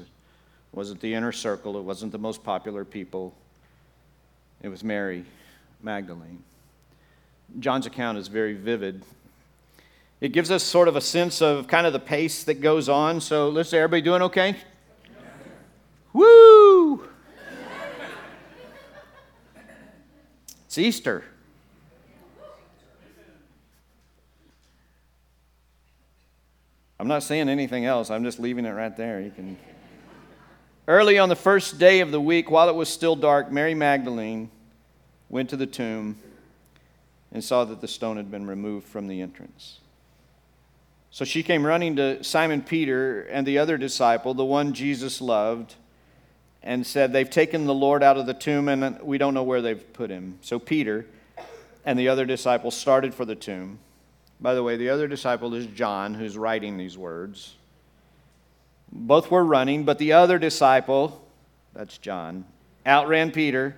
it 0.73 0.77
wasn't 0.77 1.01
the 1.01 1.13
inner 1.13 1.33
circle, 1.33 1.77
it 1.77 1.83
wasn't 1.83 2.13
the 2.13 2.19
most 2.19 2.43
popular 2.43 2.85
people. 2.85 3.35
It 4.63 4.69
was 4.69 4.83
Mary 4.83 5.25
Magdalene. 5.83 6.43
John's 7.59 7.87
account 7.87 8.17
is 8.17 8.29
very 8.29 8.55
vivid. 8.55 9.03
It 10.21 10.33
gives 10.33 10.51
us 10.51 10.63
sort 10.63 10.87
of 10.89 10.95
a 10.95 11.01
sense 11.01 11.43
of 11.43 11.67
kind 11.67 11.87
of 11.87 11.93
the 11.93 11.99
pace 11.99 12.45
that 12.45 12.61
goes 12.61 12.89
on. 12.89 13.21
So 13.21 13.49
let's 13.49 13.69
say, 13.69 13.79
everybody 13.79 14.03
doing 14.03 14.23
okay? 14.23 14.57
Woo! 16.13 17.09
it's 20.67 20.79
Easter. 20.79 21.25
I'm 27.01 27.09
not 27.09 27.25
saying 27.25 27.49
anything 27.49 27.85
else. 27.85 28.11
I'm 28.11 28.23
just 28.23 28.39
leaving 28.39 28.65
it 28.65 28.71
right 28.71 28.97
there. 28.97 29.21
You 29.21 29.33
can. 29.33 29.59
Early 30.93 31.19
on 31.19 31.31
the 31.31 31.37
first 31.37 31.79
day 31.79 32.01
of 32.01 32.11
the 32.11 32.21
week, 32.21 32.51
while 32.51 32.69
it 32.69 32.75
was 32.75 32.87
still 32.87 33.17
dark, 33.17 33.51
Mary 33.51 33.73
Magdalene 33.73 34.51
went 35.31 35.49
to 35.49 35.57
the 35.57 35.65
tomb 35.65 36.19
and 37.33 37.43
saw 37.43 37.65
that 37.65 37.81
the 37.81 37.89
stone 37.89 38.19
had 38.19 38.31
been 38.31 38.47
removed 38.47 38.87
from 38.87 39.09
the 39.09 39.23
entrance. 39.23 39.79
So 41.11 41.25
she 41.25 41.43
came 41.43 41.65
running 41.65 41.97
to 41.97 42.23
Simon 42.23 42.61
Peter 42.61 43.23
and 43.23 43.47
the 43.47 43.57
other 43.57 43.79
disciple, 43.79 44.35
the 44.35 44.45
one 44.45 44.75
Jesus 44.75 45.23
loved, 45.23 45.77
and 46.63 46.87
said, 46.87 47.15
They've 47.15 47.31
taken 47.31 47.65
the 47.65 47.73
Lord 47.73 48.03
out 48.03 48.19
of 48.19 48.27
the 48.27 48.35
tomb 48.35 48.69
and 48.69 49.01
we 49.01 49.17
don't 49.17 49.33
know 49.33 49.45
where 49.45 49.63
they've 49.63 49.95
put 49.95 50.11
him. 50.11 50.41
So 50.43 50.59
Peter 50.59 51.07
and 51.87 51.99
the 51.99 52.11
other 52.11 52.27
disciple 52.27 52.71
started 52.71 53.15
for 53.15 53.25
the 53.25 53.35
tomb. 53.35 53.79
By 54.43 54.53
the 54.53 54.63
way, 54.63 54.77
the 54.77 54.91
other 54.91 55.09
disciple 55.09 55.55
is 55.55 55.67
John, 55.69 56.13
who's 56.13 56.37
writing 56.37 56.77
these 56.77 56.99
words. 56.99 57.55
Both 58.93 59.31
were 59.31 59.45
running, 59.45 59.85
but 59.85 59.99
the 59.99 60.13
other 60.13 60.39
disciple, 60.39 61.27
that's 61.75 61.97
John, 61.99 62.45
outran 62.87 63.33
Peter 63.33 63.77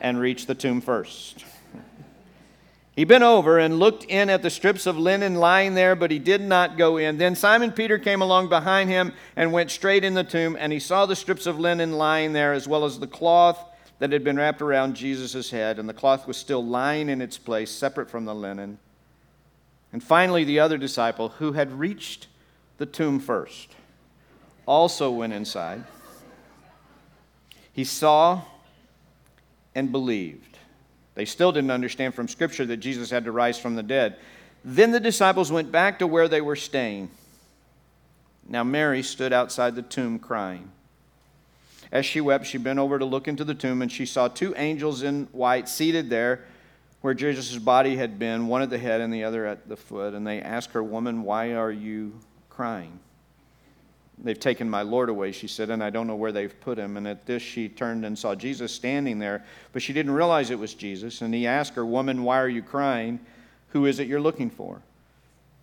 and 0.00 0.20
reached 0.20 0.46
the 0.46 0.54
tomb 0.54 0.82
first. 0.82 1.44
He 2.94 3.04
bent 3.04 3.24
over 3.24 3.58
and 3.58 3.80
looked 3.80 4.04
in 4.04 4.30
at 4.30 4.42
the 4.42 4.50
strips 4.50 4.86
of 4.86 4.96
linen 4.96 5.34
lying 5.34 5.74
there, 5.74 5.96
but 5.96 6.12
he 6.12 6.20
did 6.20 6.40
not 6.40 6.76
go 6.76 6.96
in. 6.96 7.18
Then 7.18 7.34
Simon 7.34 7.72
Peter 7.72 7.98
came 7.98 8.22
along 8.22 8.48
behind 8.48 8.88
him 8.88 9.12
and 9.34 9.52
went 9.52 9.72
straight 9.72 10.04
in 10.04 10.14
the 10.14 10.22
tomb, 10.22 10.56
and 10.60 10.72
he 10.72 10.78
saw 10.78 11.04
the 11.04 11.16
strips 11.16 11.46
of 11.46 11.58
linen 11.58 11.92
lying 11.92 12.32
there, 12.34 12.52
as 12.52 12.68
well 12.68 12.84
as 12.84 13.00
the 13.00 13.08
cloth 13.08 13.58
that 13.98 14.12
had 14.12 14.22
been 14.22 14.36
wrapped 14.36 14.62
around 14.62 14.94
Jesus' 14.94 15.50
head, 15.50 15.78
and 15.78 15.88
the 15.88 15.94
cloth 15.94 16.28
was 16.28 16.36
still 16.36 16.64
lying 16.64 17.08
in 17.08 17.20
its 17.20 17.38
place, 17.38 17.70
separate 17.70 18.10
from 18.10 18.26
the 18.26 18.34
linen. 18.34 18.78
And 19.92 20.02
finally, 20.02 20.44
the 20.44 20.60
other 20.60 20.78
disciple, 20.78 21.30
who 21.30 21.52
had 21.52 21.78
reached 21.78 22.28
the 22.78 22.86
tomb 22.86 23.18
first, 23.18 23.74
also 24.66 25.10
went 25.10 25.32
inside. 25.32 25.84
He 27.72 27.84
saw 27.84 28.42
and 29.74 29.90
believed. 29.90 30.58
They 31.14 31.24
still 31.24 31.52
didn't 31.52 31.70
understand 31.70 32.14
from 32.14 32.28
Scripture 32.28 32.66
that 32.66 32.78
Jesus 32.78 33.10
had 33.10 33.24
to 33.24 33.32
rise 33.32 33.58
from 33.58 33.76
the 33.76 33.82
dead. 33.82 34.16
Then 34.64 34.92
the 34.92 35.00
disciples 35.00 35.52
went 35.52 35.70
back 35.70 35.98
to 35.98 36.06
where 36.06 36.28
they 36.28 36.40
were 36.40 36.56
staying. 36.56 37.10
Now 38.48 38.64
Mary 38.64 39.02
stood 39.02 39.32
outside 39.32 39.74
the 39.74 39.82
tomb 39.82 40.18
crying. 40.18 40.70
As 41.92 42.04
she 42.04 42.20
wept, 42.20 42.46
she 42.46 42.58
bent 42.58 42.78
over 42.78 42.98
to 42.98 43.04
look 43.04 43.28
into 43.28 43.44
the 43.44 43.54
tomb, 43.54 43.82
and 43.82 43.90
she 43.90 44.06
saw 44.06 44.28
two 44.28 44.54
angels 44.56 45.02
in 45.02 45.26
white 45.32 45.68
seated 45.68 46.10
there 46.10 46.44
where 47.02 47.14
Jesus' 47.14 47.58
body 47.58 47.96
had 47.96 48.18
been, 48.18 48.48
one 48.48 48.62
at 48.62 48.70
the 48.70 48.78
head 48.78 49.00
and 49.00 49.12
the 49.12 49.24
other 49.24 49.46
at 49.46 49.68
the 49.68 49.76
foot. 49.76 50.14
And 50.14 50.26
they 50.26 50.40
asked 50.40 50.72
her, 50.72 50.82
Woman, 50.82 51.22
why 51.22 51.52
are 51.52 51.70
you 51.70 52.18
crying? 52.48 52.98
They've 54.18 54.38
taken 54.38 54.70
my 54.70 54.82
Lord 54.82 55.08
away, 55.08 55.32
she 55.32 55.48
said, 55.48 55.70
and 55.70 55.82
I 55.82 55.90
don't 55.90 56.06
know 56.06 56.14
where 56.14 56.32
they've 56.32 56.60
put 56.60 56.78
him. 56.78 56.96
And 56.96 57.06
at 57.08 57.26
this, 57.26 57.42
she 57.42 57.68
turned 57.68 58.04
and 58.04 58.16
saw 58.16 58.34
Jesus 58.34 58.72
standing 58.72 59.18
there, 59.18 59.44
but 59.72 59.82
she 59.82 59.92
didn't 59.92 60.12
realize 60.12 60.50
it 60.50 60.58
was 60.58 60.74
Jesus. 60.74 61.20
And 61.20 61.34
he 61.34 61.46
asked 61.46 61.74
her, 61.74 61.84
Woman, 61.84 62.22
why 62.22 62.38
are 62.38 62.48
you 62.48 62.62
crying? 62.62 63.18
Who 63.70 63.86
is 63.86 63.98
it 63.98 64.06
you're 64.06 64.20
looking 64.20 64.50
for? 64.50 64.82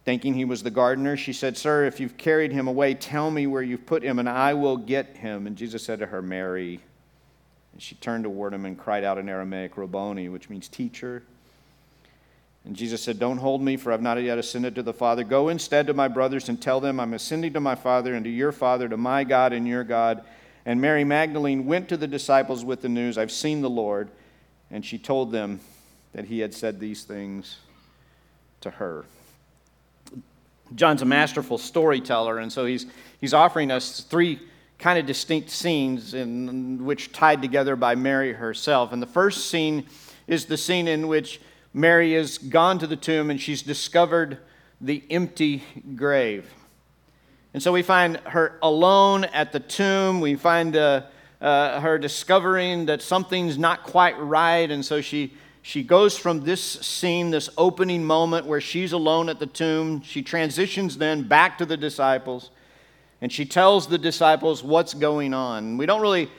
Thinking 0.04 0.34
he 0.34 0.46
was 0.46 0.64
the 0.64 0.72
gardener, 0.72 1.16
she 1.16 1.32
said, 1.32 1.56
Sir, 1.56 1.86
if 1.86 2.00
you've 2.00 2.18
carried 2.18 2.52
him 2.52 2.68
away, 2.68 2.94
tell 2.94 3.32
me 3.32 3.48
where 3.48 3.62
you've 3.62 3.86
put 3.86 4.04
him, 4.04 4.20
and 4.20 4.28
I 4.28 4.54
will 4.54 4.76
get 4.76 5.16
him. 5.18 5.48
And 5.48 5.56
Jesus 5.56 5.84
said 5.84 6.00
to 6.00 6.08
her, 6.08 6.22
Mary. 6.22 6.82
And 7.72 7.82
she 7.82 7.96
turned 7.96 8.26
toward 8.26 8.54
him 8.54 8.66
and 8.66 8.78
cried 8.78 9.04
out 9.04 9.18
in 9.18 9.30
Aramaic, 9.30 9.78
Rabboni, 9.78 10.28
which 10.28 10.50
means 10.50 10.68
teacher. 10.68 11.24
And 12.66 12.76
Jesus 12.76 13.02
said, 13.02 13.20
Don't 13.20 13.38
hold 13.38 13.62
me, 13.62 13.78
for 13.78 13.92
I've 13.92 14.02
not 14.02 14.22
yet 14.22 14.38
ascended 14.38 14.76
to 14.76 14.84
the 14.84 14.94
Father. 14.94 15.24
Go 15.24 15.50
instead 15.50 15.88
to 15.88 15.94
my 15.94 16.08
brothers 16.08 16.50
and 16.50 16.62
tell 16.62 16.80
them, 16.80 17.00
I'm 17.00 17.14
ascending 17.14 17.54
to 17.54 17.60
my 17.60 17.76
Father 17.76 18.14
and 18.14 18.24
to 18.26 18.30
your 18.30 18.52
Father, 18.52 18.88
to 18.88 18.98
my 18.98 19.24
God 19.24 19.54
and 19.54 19.68
your 19.68 19.84
God. 19.84 20.24
And 20.66 20.80
Mary 20.80 21.04
Magdalene 21.04 21.66
went 21.66 21.90
to 21.90 21.98
the 21.98 22.08
disciples 22.08 22.64
with 22.64 22.82
the 22.82 22.90
news, 22.90 23.18
I've 23.18 23.32
seen 23.32 23.62
the 23.62 23.70
Lord. 23.70 24.10
And 24.70 24.86
she 24.86 24.98
told 24.98 25.32
them 25.32 25.60
that 26.14 26.26
he 26.26 26.40
had 26.40 26.54
said 26.54 26.80
these 26.80 27.04
things 27.04 27.58
to 28.62 28.70
her. 28.70 29.06
John's 30.76 31.02
a 31.02 31.06
masterful 31.06 31.58
storyteller, 31.58 32.38
and 32.38 32.52
so 32.52 32.66
he's, 32.66 32.86
he's 33.20 33.34
offering 33.34 33.72
us 33.72 34.02
three 34.02 34.40
kind 34.80 34.98
of 34.98 35.06
distinct 35.06 35.50
scenes 35.50 36.14
in 36.14 36.86
which 36.86 37.12
tied 37.12 37.42
together 37.42 37.76
by 37.76 37.96
Mary 37.96 38.34
herself. 38.34 38.94
And 38.94 39.02
the 39.02 39.08
first 39.08 39.50
scene 39.50 39.86
is 40.28 40.46
the 40.46 40.58
scene 40.58 40.88
in 40.88 41.08
which 41.08 41.42
Mary 41.74 42.14
has 42.14 42.38
gone 42.38 42.80
to 42.80 42.88
the 42.88 42.96
tomb 42.96 43.30
and 43.30 43.40
she's 43.40 43.62
discovered 43.62 44.38
the 44.82 45.04
empty 45.10 45.64
grave. 45.96 46.52
And 47.54 47.62
so 47.62 47.72
we 47.72 47.82
find 47.82 48.18
her 48.18 48.58
alone 48.62 49.26
at 49.26 49.52
the 49.52 49.60
tomb. 49.60 50.22
We 50.22 50.36
find 50.36 50.76
uh, 50.76 51.04
uh, 51.42 51.80
her 51.82 51.98
discovering 51.98 52.86
that 52.86 53.02
something's 53.02 53.58
not 53.58 53.84
quite 53.84 54.18
right. 54.20 54.70
And 54.70 54.86
so 54.86 55.02
she, 55.02 55.34
she 55.62 55.84
goes 55.84 56.18
from 56.18 56.44
this 56.44 56.62
scene, 56.62 57.30
this 57.30 57.50
opening 57.58 58.04
moment 58.04 58.46
where 58.46 58.62
she's 58.62 58.94
alone 58.94 59.30
at 59.30 59.40
the 59.40 59.48
tomb. 59.48 60.02
She 60.02 60.22
transitions 60.22 60.98
then 60.98 61.28
back 61.28 61.58
to 61.58 61.66
the 61.66 61.78
disciples. 61.78 62.52
And 63.22 63.32
she 63.32 63.46
tells 63.46 63.88
the 63.88 63.98
disciples 63.98 64.64
what's 64.64 64.94
going 64.94 65.34
on. 65.34 65.78
We 65.78 65.86
don't 65.86 66.02
really 66.02 66.30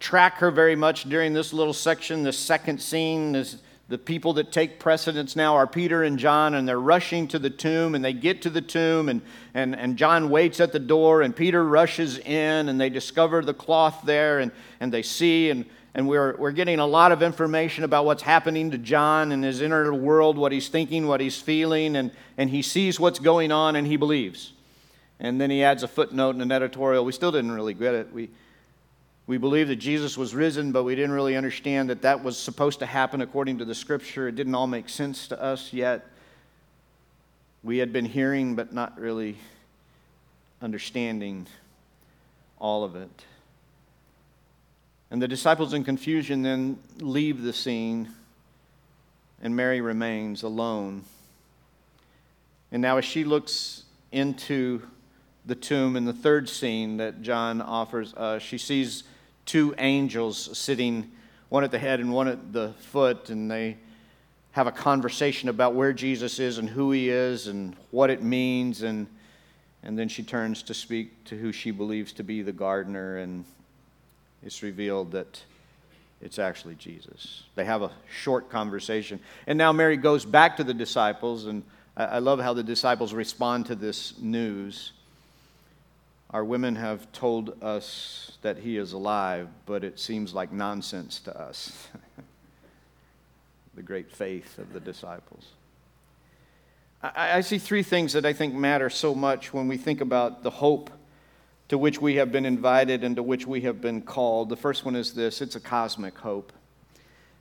track 0.00 0.36
her 0.38 0.50
very 0.50 0.76
much 0.76 1.04
during 1.04 1.32
this 1.32 1.52
little 1.52 1.72
section, 1.72 2.22
the 2.22 2.32
second 2.32 2.80
scene. 2.80 3.32
This, 3.32 3.56
the 3.88 3.96
people 3.98 4.34
that 4.34 4.52
take 4.52 4.78
precedence 4.78 5.34
now 5.34 5.54
are 5.56 5.66
Peter 5.66 6.02
and 6.02 6.18
John, 6.18 6.54
and 6.54 6.68
they're 6.68 6.78
rushing 6.78 7.26
to 7.28 7.38
the 7.38 7.48
tomb, 7.48 7.94
and 7.94 8.04
they 8.04 8.12
get 8.12 8.42
to 8.42 8.50
the 8.50 8.60
tomb, 8.60 9.08
and, 9.08 9.22
and, 9.54 9.74
and 9.74 9.96
John 9.96 10.28
waits 10.28 10.60
at 10.60 10.72
the 10.72 10.78
door, 10.78 11.22
and 11.22 11.34
Peter 11.34 11.64
rushes 11.64 12.18
in, 12.18 12.68
and 12.68 12.78
they 12.78 12.90
discover 12.90 13.42
the 13.42 13.54
cloth 13.54 14.02
there, 14.04 14.40
and, 14.40 14.52
and 14.80 14.92
they 14.92 15.00
see, 15.00 15.48
and, 15.48 15.64
and 15.94 16.06
we're, 16.06 16.36
we're 16.36 16.52
getting 16.52 16.80
a 16.80 16.86
lot 16.86 17.12
of 17.12 17.22
information 17.22 17.82
about 17.82 18.04
what's 18.04 18.22
happening 18.22 18.70
to 18.72 18.78
John 18.78 19.32
in 19.32 19.42
his 19.42 19.62
inner 19.62 19.94
world, 19.94 20.36
what 20.36 20.52
he's 20.52 20.68
thinking, 20.68 21.06
what 21.06 21.22
he's 21.22 21.40
feeling, 21.40 21.96
and, 21.96 22.10
and 22.36 22.50
he 22.50 22.60
sees 22.60 23.00
what's 23.00 23.18
going 23.18 23.50
on, 23.50 23.74
and 23.74 23.86
he 23.86 23.96
believes. 23.96 24.52
And 25.18 25.40
then 25.40 25.50
he 25.50 25.64
adds 25.64 25.82
a 25.82 25.88
footnote 25.88 26.34
and 26.34 26.42
an 26.42 26.52
editorial. 26.52 27.06
We 27.06 27.12
still 27.12 27.32
didn't 27.32 27.52
really 27.52 27.74
get 27.74 27.94
it. 27.94 28.12
We, 28.12 28.28
we 29.28 29.36
believe 29.36 29.68
that 29.68 29.76
Jesus 29.76 30.16
was 30.16 30.34
risen, 30.34 30.72
but 30.72 30.84
we 30.84 30.94
didn't 30.94 31.12
really 31.12 31.36
understand 31.36 31.90
that 31.90 32.00
that 32.00 32.24
was 32.24 32.38
supposed 32.38 32.78
to 32.78 32.86
happen 32.86 33.20
according 33.20 33.58
to 33.58 33.66
the 33.66 33.74
scripture. 33.74 34.26
It 34.26 34.36
didn't 34.36 34.54
all 34.54 34.66
make 34.66 34.88
sense 34.88 35.28
to 35.28 35.40
us 35.40 35.70
yet. 35.70 36.06
We 37.62 37.76
had 37.76 37.92
been 37.92 38.06
hearing, 38.06 38.54
but 38.54 38.72
not 38.72 38.98
really 38.98 39.36
understanding 40.62 41.46
all 42.58 42.84
of 42.84 42.96
it. 42.96 43.10
And 45.10 45.20
the 45.20 45.28
disciples, 45.28 45.74
in 45.74 45.84
confusion, 45.84 46.40
then 46.40 46.78
leave 46.98 47.42
the 47.42 47.52
scene, 47.52 48.08
and 49.42 49.54
Mary 49.54 49.82
remains 49.82 50.42
alone. 50.42 51.04
And 52.72 52.80
now, 52.80 52.96
as 52.96 53.04
she 53.04 53.24
looks 53.24 53.82
into 54.10 54.80
the 55.44 55.54
tomb 55.54 55.96
in 55.96 56.06
the 56.06 56.14
third 56.14 56.48
scene 56.48 56.96
that 56.96 57.20
John 57.20 57.60
offers 57.60 58.14
us, 58.14 58.40
she 58.40 58.56
sees 58.56 59.04
two 59.48 59.74
angels 59.78 60.56
sitting, 60.56 61.10
one 61.48 61.64
at 61.64 61.70
the 61.70 61.78
head 61.78 62.00
and 62.00 62.12
one 62.12 62.28
at 62.28 62.52
the 62.52 62.74
foot, 62.78 63.30
and 63.30 63.50
they 63.50 63.78
have 64.52 64.66
a 64.66 64.72
conversation 64.72 65.48
about 65.48 65.74
where 65.74 65.94
Jesus 65.94 66.38
is 66.38 66.58
and 66.58 66.68
who 66.68 66.92
he 66.92 67.08
is 67.08 67.46
and 67.46 67.74
what 67.90 68.10
it 68.10 68.22
means. 68.22 68.82
And, 68.82 69.06
and 69.82 69.98
then 69.98 70.08
she 70.08 70.22
turns 70.22 70.62
to 70.64 70.74
speak 70.74 71.24
to 71.24 71.38
who 71.38 71.50
she 71.50 71.70
believes 71.70 72.12
to 72.14 72.22
be 72.22 72.42
the 72.42 72.52
gardener, 72.52 73.16
and 73.18 73.46
it's 74.42 74.62
revealed 74.62 75.12
that 75.12 75.42
it's 76.20 76.38
actually 76.38 76.74
Jesus. 76.74 77.44
They 77.54 77.64
have 77.64 77.80
a 77.80 77.90
short 78.20 78.50
conversation. 78.50 79.18
And 79.46 79.56
now 79.56 79.72
Mary 79.72 79.96
goes 79.96 80.26
back 80.26 80.58
to 80.58 80.64
the 80.64 80.74
disciples, 80.74 81.46
and 81.46 81.62
I 81.96 82.18
love 82.18 82.38
how 82.38 82.52
the 82.52 82.62
disciples 82.62 83.14
respond 83.14 83.64
to 83.66 83.74
this 83.74 84.12
news. 84.18 84.92
Our 86.30 86.44
women 86.44 86.76
have 86.76 87.10
told 87.12 87.62
us 87.62 88.38
that 88.42 88.58
he 88.58 88.76
is 88.76 88.92
alive, 88.92 89.48
but 89.64 89.82
it 89.82 89.98
seems 89.98 90.34
like 90.34 90.52
nonsense 90.52 91.20
to 91.20 91.38
us. 91.38 91.88
the 93.74 93.82
great 93.82 94.10
faith 94.10 94.58
of 94.58 94.72
the 94.72 94.80
disciples. 94.80 95.46
I, 97.02 97.38
I, 97.38 97.40
see 97.42 97.58
three 97.58 97.82
things 97.82 98.12
that 98.14 98.26
I 98.26 98.32
think 98.32 98.54
matter 98.54 98.90
so 98.90 99.14
much 99.14 99.54
when 99.54 99.68
we 99.68 99.76
think 99.76 100.00
about 100.00 100.42
the 100.42 100.50
hope 100.50 100.90
to 101.68 101.78
which 101.78 102.00
we 102.00 102.16
have 102.16 102.32
been 102.32 102.44
invited 102.44 103.04
and 103.04 103.16
to 103.16 103.22
which 103.22 103.46
we 103.46 103.60
have 103.62 103.80
been 103.80 104.02
called. 104.02 104.48
The 104.48 104.56
first 104.56 104.84
one 104.84 104.96
is 104.96 105.14
this 105.14 105.40
it's 105.40 105.54
a 105.56 105.60
cosmic 105.60 106.18
hope. 106.18 106.52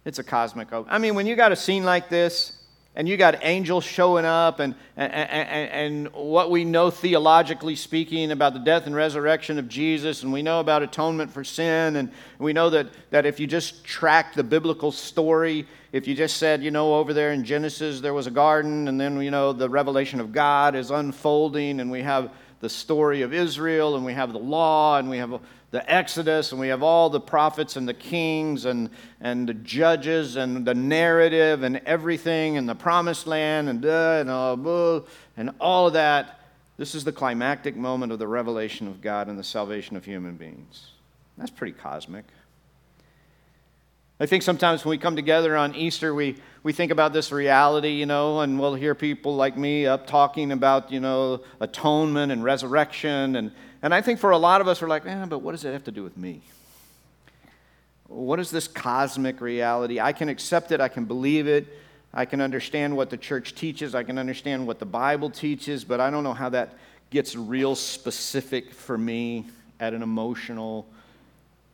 It's 0.06 0.20
a 0.20 0.24
cosmic 0.24 0.70
hope. 0.70 0.88
I 0.90 1.00
mean, 1.00 1.16
when 1.16 1.26
you 1.26 1.36
got 1.36 1.52
a 1.52 1.56
scene 1.56 1.84
like 1.84 2.08
this, 2.08 2.57
and 2.98 3.08
you 3.08 3.16
got 3.16 3.38
angels 3.44 3.84
showing 3.84 4.26
up, 4.26 4.60
and, 4.60 4.74
and, 4.98 5.14
and, 5.14 5.70
and, 5.70 6.14
what 6.14 6.50
we 6.50 6.66
know 6.66 6.90
theologically 6.90 7.76
speaking 7.76 8.32
about 8.32 8.54
the 8.54 8.60
death 8.60 8.88
and 8.88 8.96
resurrection 8.96 9.60
of 9.60 9.70
Jesus, 9.70 10.24
and 10.24 10.34
we 10.34 10.42
know 10.42 10.60
about 10.60 10.82
atonement 10.82 11.32
for 11.32 11.44
sin, 11.44 11.96
and 11.96 12.12
we 12.40 12.54
know 12.54 12.72
that, 12.72 12.88
that 13.12 13.28
if 13.28 13.40
you 13.40 13.46
just 13.46 13.84
track 13.84 14.34
the 14.34 14.44
biblical 14.44 14.92
story, 14.92 15.68
if 15.92 16.08
you 16.08 16.16
just 16.16 16.38
said, 16.38 16.64
you 16.64 16.72
know, 16.72 16.96
over 16.96 17.14
there 17.14 17.34
in 17.34 17.46
Genesis 17.46 18.02
there 18.02 18.16
was 18.16 18.26
a 18.26 18.32
garden, 18.32 18.88
and 18.88 19.00
then, 19.00 19.22
you 19.22 19.30
know, 19.30 19.54
the 19.54 19.70
revelation 19.70 20.20
of 20.20 20.34
God 20.34 20.76
is 20.76 20.90
unfolding, 20.90 21.80
and 21.80 21.92
we 21.92 22.02
have 22.02 22.32
the 22.60 22.70
story 22.70 23.22
of 23.22 23.34
Israel, 23.34 23.96
and 23.96 24.06
we 24.06 24.14
have 24.14 24.34
the 24.34 24.40
law, 24.40 24.98
and 24.98 25.10
we 25.10 25.18
have 25.18 25.40
the 25.72 25.94
Exodus, 25.94 26.52
and 26.52 26.62
we 26.62 26.70
have 26.70 26.82
all 26.82 27.10
the 27.10 27.20
prophets 27.20 27.76
and 27.76 27.88
the 27.88 27.94
kings 27.94 28.66
and, 28.66 28.90
and 29.20 29.48
the 29.48 29.54
judges 29.54 30.38
and 30.38 30.66
the 30.66 30.74
narrative 30.74 31.64
and 31.64 31.78
everything 31.86 32.58
and 32.58 32.68
the 32.68 32.76
promised 32.76 33.28
land 33.28 33.70
and, 33.70 33.86
uh, 33.86 34.18
and, 34.22 34.30
all, 34.30 35.06
and 35.36 35.52
all 35.60 35.88
of 35.88 35.94
that. 35.94 36.40
This 36.78 36.96
is 36.96 37.04
the 37.04 37.12
climactic 37.12 37.76
moment 37.76 38.12
of 38.12 38.20
the 38.20 38.28
revelation 38.28 38.88
of 38.88 39.02
God 39.02 39.28
and 39.28 39.38
the 39.38 39.44
salvation 39.44 39.98
of 39.98 40.06
human 40.06 40.36
beings. 40.36 40.92
That's 41.38 41.52
pretty 41.52 41.74
cosmic. 41.74 42.26
I 44.20 44.26
think 44.26 44.42
sometimes 44.42 44.84
when 44.84 44.92
we 44.92 44.98
come 44.98 45.16
together 45.16 45.56
on 45.56 45.76
Easter, 45.76 46.14
we, 46.14 46.38
we 46.64 46.74
think 46.74 46.92
about 46.92 47.14
this 47.14 47.32
reality, 47.32 47.92
you 47.92 48.08
know, 48.08 48.40
and 48.40 48.60
we'll 48.60 48.74
hear 48.74 48.96
people 48.96 49.36
like 49.36 49.56
me 49.56 49.86
up 49.86 50.08
talking 50.08 50.52
about, 50.52 50.92
you 50.92 51.00
know, 51.00 51.42
atonement 51.60 52.32
and 52.32 52.44
resurrection 52.44 53.36
and, 53.36 53.52
and 53.82 53.94
I 53.94 54.02
think 54.02 54.20
for 54.20 54.32
a 54.32 54.38
lot 54.38 54.60
of 54.60 54.68
us, 54.68 54.82
we're 54.82 54.88
like, 54.88 55.06
eh, 55.06 55.26
but 55.26 55.40
what 55.40 55.52
does 55.52 55.64
it 55.64 55.72
have 55.72 55.84
to 55.84 55.92
do 55.92 56.04
with 56.04 56.18
me? 56.18 56.42
What 58.08 58.40
is 58.40 58.50
this 58.50 58.68
cosmic 58.68 59.40
reality? 59.40 60.00
I 60.00 60.14
can 60.14 60.30
accept 60.30 60.72
it, 60.72 60.82
I 60.82 60.88
can 60.88 61.06
believe 61.06 61.48
it, 61.48 61.68
I 62.14 62.26
can 62.26 62.42
understand 62.42 62.98
what 62.98 63.10
the 63.10 63.18
church 63.18 63.54
teaches, 63.54 63.94
I 63.94 64.04
can 64.04 64.18
understand 64.18 64.66
what 64.66 64.80
the 64.80 64.86
Bible 64.86 65.30
teaches, 65.30 65.84
but 65.84 66.00
I 66.00 66.10
don't 66.10 66.24
know 66.24 66.34
how 66.34 66.50
that 66.50 66.74
gets 67.12 67.36
real 67.36 67.76
specific 67.76 68.74
for 68.74 68.98
me 68.98 69.46
at 69.80 69.94
an 69.94 70.02
emotional, 70.02 70.88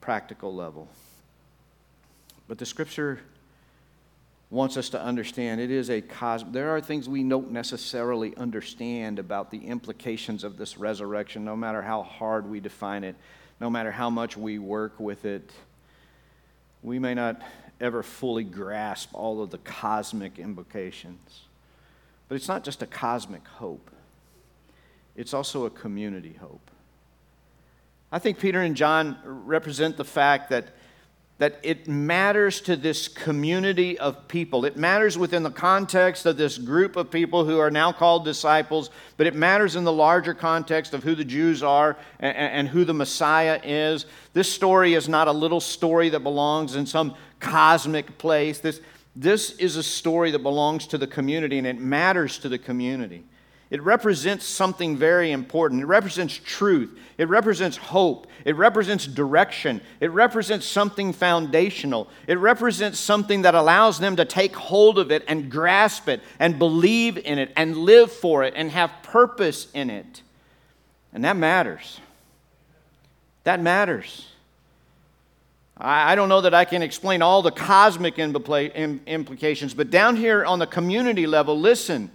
practical 0.01 0.53
level. 0.53 0.89
But 2.47 2.58
the 2.58 2.65
scripture 2.65 3.19
wants 4.49 4.77
us 4.77 4.89
to 4.89 5.01
understand. 5.01 5.60
It 5.60 5.71
is 5.71 5.89
a 5.89 5.99
cosmic, 5.99 6.53
there 6.53 6.75
are 6.75 6.79
things 6.79 7.10
we 7.10 7.23
don't 7.23 7.51
necessarily 7.51 8.38
understand 8.38 9.17
about 9.17 9.49
the 9.49 9.65
implications 9.65 10.43
of 10.43 10.58
this 10.58 10.77
resurrection, 10.77 11.43
no 11.43 11.56
matter 11.56 11.82
how 11.82 12.03
hard 12.03 12.47
we 12.47 12.60
define 12.60 13.03
it, 13.03 13.15
no 13.60 13.69
matter 13.69 13.91
how 13.91 14.12
much 14.12 14.38
we 14.38 14.60
work 14.60 14.99
with 14.99 15.25
it. 15.25 15.51
We 16.84 16.99
may 16.99 17.15
not 17.15 17.41
ever 17.82 18.03
fully 18.03 18.43
grasp 18.43 19.10
all 19.13 19.41
of 19.41 19.49
the 19.49 19.58
cosmic 19.58 20.38
implications. 20.38 21.41
But 22.27 22.36
it's 22.36 22.47
not 22.47 22.63
just 22.63 22.82
a 22.82 22.88
cosmic 22.88 23.47
hope, 23.47 23.89
it's 25.15 25.34
also 25.34 25.65
a 25.65 25.69
community 25.69 26.36
hope. 26.39 26.69
I 28.12 28.19
think 28.19 28.38
Peter 28.38 28.62
and 28.62 28.75
John 28.75 29.17
represent 29.23 29.97
the 29.97 30.06
fact 30.06 30.51
that 30.51 30.67
that 31.43 31.60
it 31.62 31.89
matters 31.89 32.62
to 32.62 32.73
this 32.73 33.10
community 33.10 33.99
of 33.99 34.29
people. 34.29 34.63
It 34.63 34.77
matters 34.77 35.17
within 35.17 35.43
the 35.43 35.51
context 35.51 36.25
of 36.25 36.38
this 36.38 36.58
group 36.58 36.95
of 36.95 37.12
people 37.12 37.43
who 37.43 37.60
are 37.60 37.69
now 37.69 37.91
called 37.91 38.23
disciples, 38.23 38.89
but 39.17 39.27
it 39.27 39.36
matters 39.36 39.75
in 39.75 39.84
the 39.84 39.91
larger 39.91 40.34
context 40.34 40.93
of 40.93 41.03
who 41.03 41.15
the 41.15 41.25
Jews 41.25 41.62
are 41.62 41.97
and, 42.21 42.38
and, 42.38 42.67
who 42.69 42.86
the 42.86 42.93
Messiah 42.93 43.60
is. 43.62 44.06
This 44.32 44.49
story 44.49 44.93
is 44.93 45.10
not 45.10 45.27
a 45.27 45.34
little 45.34 45.60
story 45.60 46.08
that 46.08 46.21
belongs 46.21 46.77
in 46.77 46.86
some 46.86 47.13
cosmic 47.41 48.17
place. 48.17 48.60
This, 48.60 48.79
this 49.13 49.51
is 49.58 49.75
a 49.75 49.84
story 49.84 50.32
that 50.32 50.43
belongs 50.43 50.88
to 50.88 50.97
the 50.97 51.08
community 51.08 51.58
and 51.58 51.67
it 51.67 51.77
matters 51.77 52.38
to 52.38 52.47
the 52.47 52.58
community. 52.58 53.25
It 53.73 53.81
represents 53.81 54.45
something 54.45 54.97
very 54.97 55.31
important. 55.31 55.81
It 55.81 55.88
represents 55.88 56.39
truth. 56.45 56.95
It 57.17 57.27
represents 57.27 57.75
hope. 57.75 58.27
It 58.45 58.55
represents 58.55 59.07
direction. 59.07 59.81
It 59.99 60.12
represents 60.12 60.67
something 60.67 61.12
foundational. 61.12 62.07
It 62.27 62.38
represents 62.38 62.99
something 62.99 63.41
that 63.41 63.55
allows 63.55 63.97
them 63.97 64.15
to 64.17 64.25
take 64.25 64.55
hold 64.55 64.99
of 64.99 65.12
it 65.12 65.23
and 65.27 65.49
grasp 65.49 66.07
it 66.07 66.21
and 66.38 66.59
believe 66.59 67.17
in 67.17 67.39
it 67.39 67.51
and 67.55 67.75
live 67.75 68.12
for 68.12 68.43
it 68.43 68.53
and 68.55 68.69
have 68.69 68.91
purpose 69.01 69.67
in 69.73 69.89
it. 69.89 70.21
And 71.12 71.25
that 71.25 71.36
matters. 71.36 71.99
That 73.43 73.59
matters. 73.59 74.27
I 75.75 76.13
don't 76.13 76.29
know 76.29 76.41
that 76.41 76.53
I 76.53 76.65
can 76.65 76.83
explain 76.83 77.23
all 77.23 77.41
the 77.41 77.49
cosmic 77.49 78.19
implications, 78.19 79.73
but 79.73 79.89
down 79.89 80.15
here 80.15 80.45
on 80.45 80.59
the 80.59 80.67
community 80.67 81.25
level, 81.25 81.59
listen. 81.59 82.12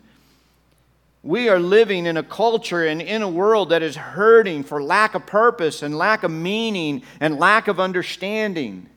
We 1.23 1.49
are 1.49 1.59
living 1.59 2.07
in 2.07 2.17
a 2.17 2.23
culture 2.23 2.87
and 2.87 3.03
in 3.03 3.23
a 3.23 3.29
world 3.29 3.71
that 3.71 3.83
is 3.83 3.97
hurting 3.97 4.65
for 4.65 4.83
lack 4.83 5.15
of 5.15 5.27
purpose 5.27 5.83
and 5.83 5.99
lack 5.99 6.23
of 6.23 6.31
meaning 6.31 7.03
and 7.21 7.39
lack 7.39 7.69
of 7.69 7.81
understanding. 7.81 8.89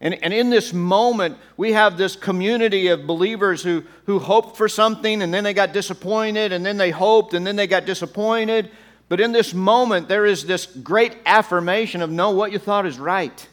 And, 0.00 0.22
and 0.22 0.32
in 0.32 0.50
this 0.50 0.72
moment, 0.72 1.38
we 1.56 1.72
have 1.72 1.96
this 1.96 2.14
community 2.14 2.88
of 2.88 3.06
believers 3.06 3.62
who, 3.62 3.82
who 4.06 4.18
hoped 4.18 4.56
for 4.56 4.68
something 4.68 5.22
and 5.22 5.34
then 5.34 5.42
they 5.42 5.54
got 5.54 5.72
disappointed 5.72 6.52
and 6.52 6.64
then 6.64 6.76
they 6.76 6.90
hoped 6.90 7.34
and 7.34 7.46
then 7.46 7.56
they 7.56 7.66
got 7.66 7.84
disappointed. 7.84 8.70
But 9.08 9.20
in 9.20 9.32
this 9.32 9.54
moment, 9.54 10.06
there 10.06 10.26
is 10.26 10.44
this 10.44 10.66
great 10.66 11.16
affirmation 11.24 12.02
of 12.02 12.10
no, 12.10 12.30
what 12.30 12.52
you 12.52 12.58
thought 12.58 12.86
is 12.86 12.98
right, 12.98 13.48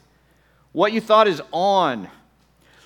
what 0.74 0.92
you 0.92 1.02
thought 1.02 1.28
is 1.28 1.42
on. 1.52 2.10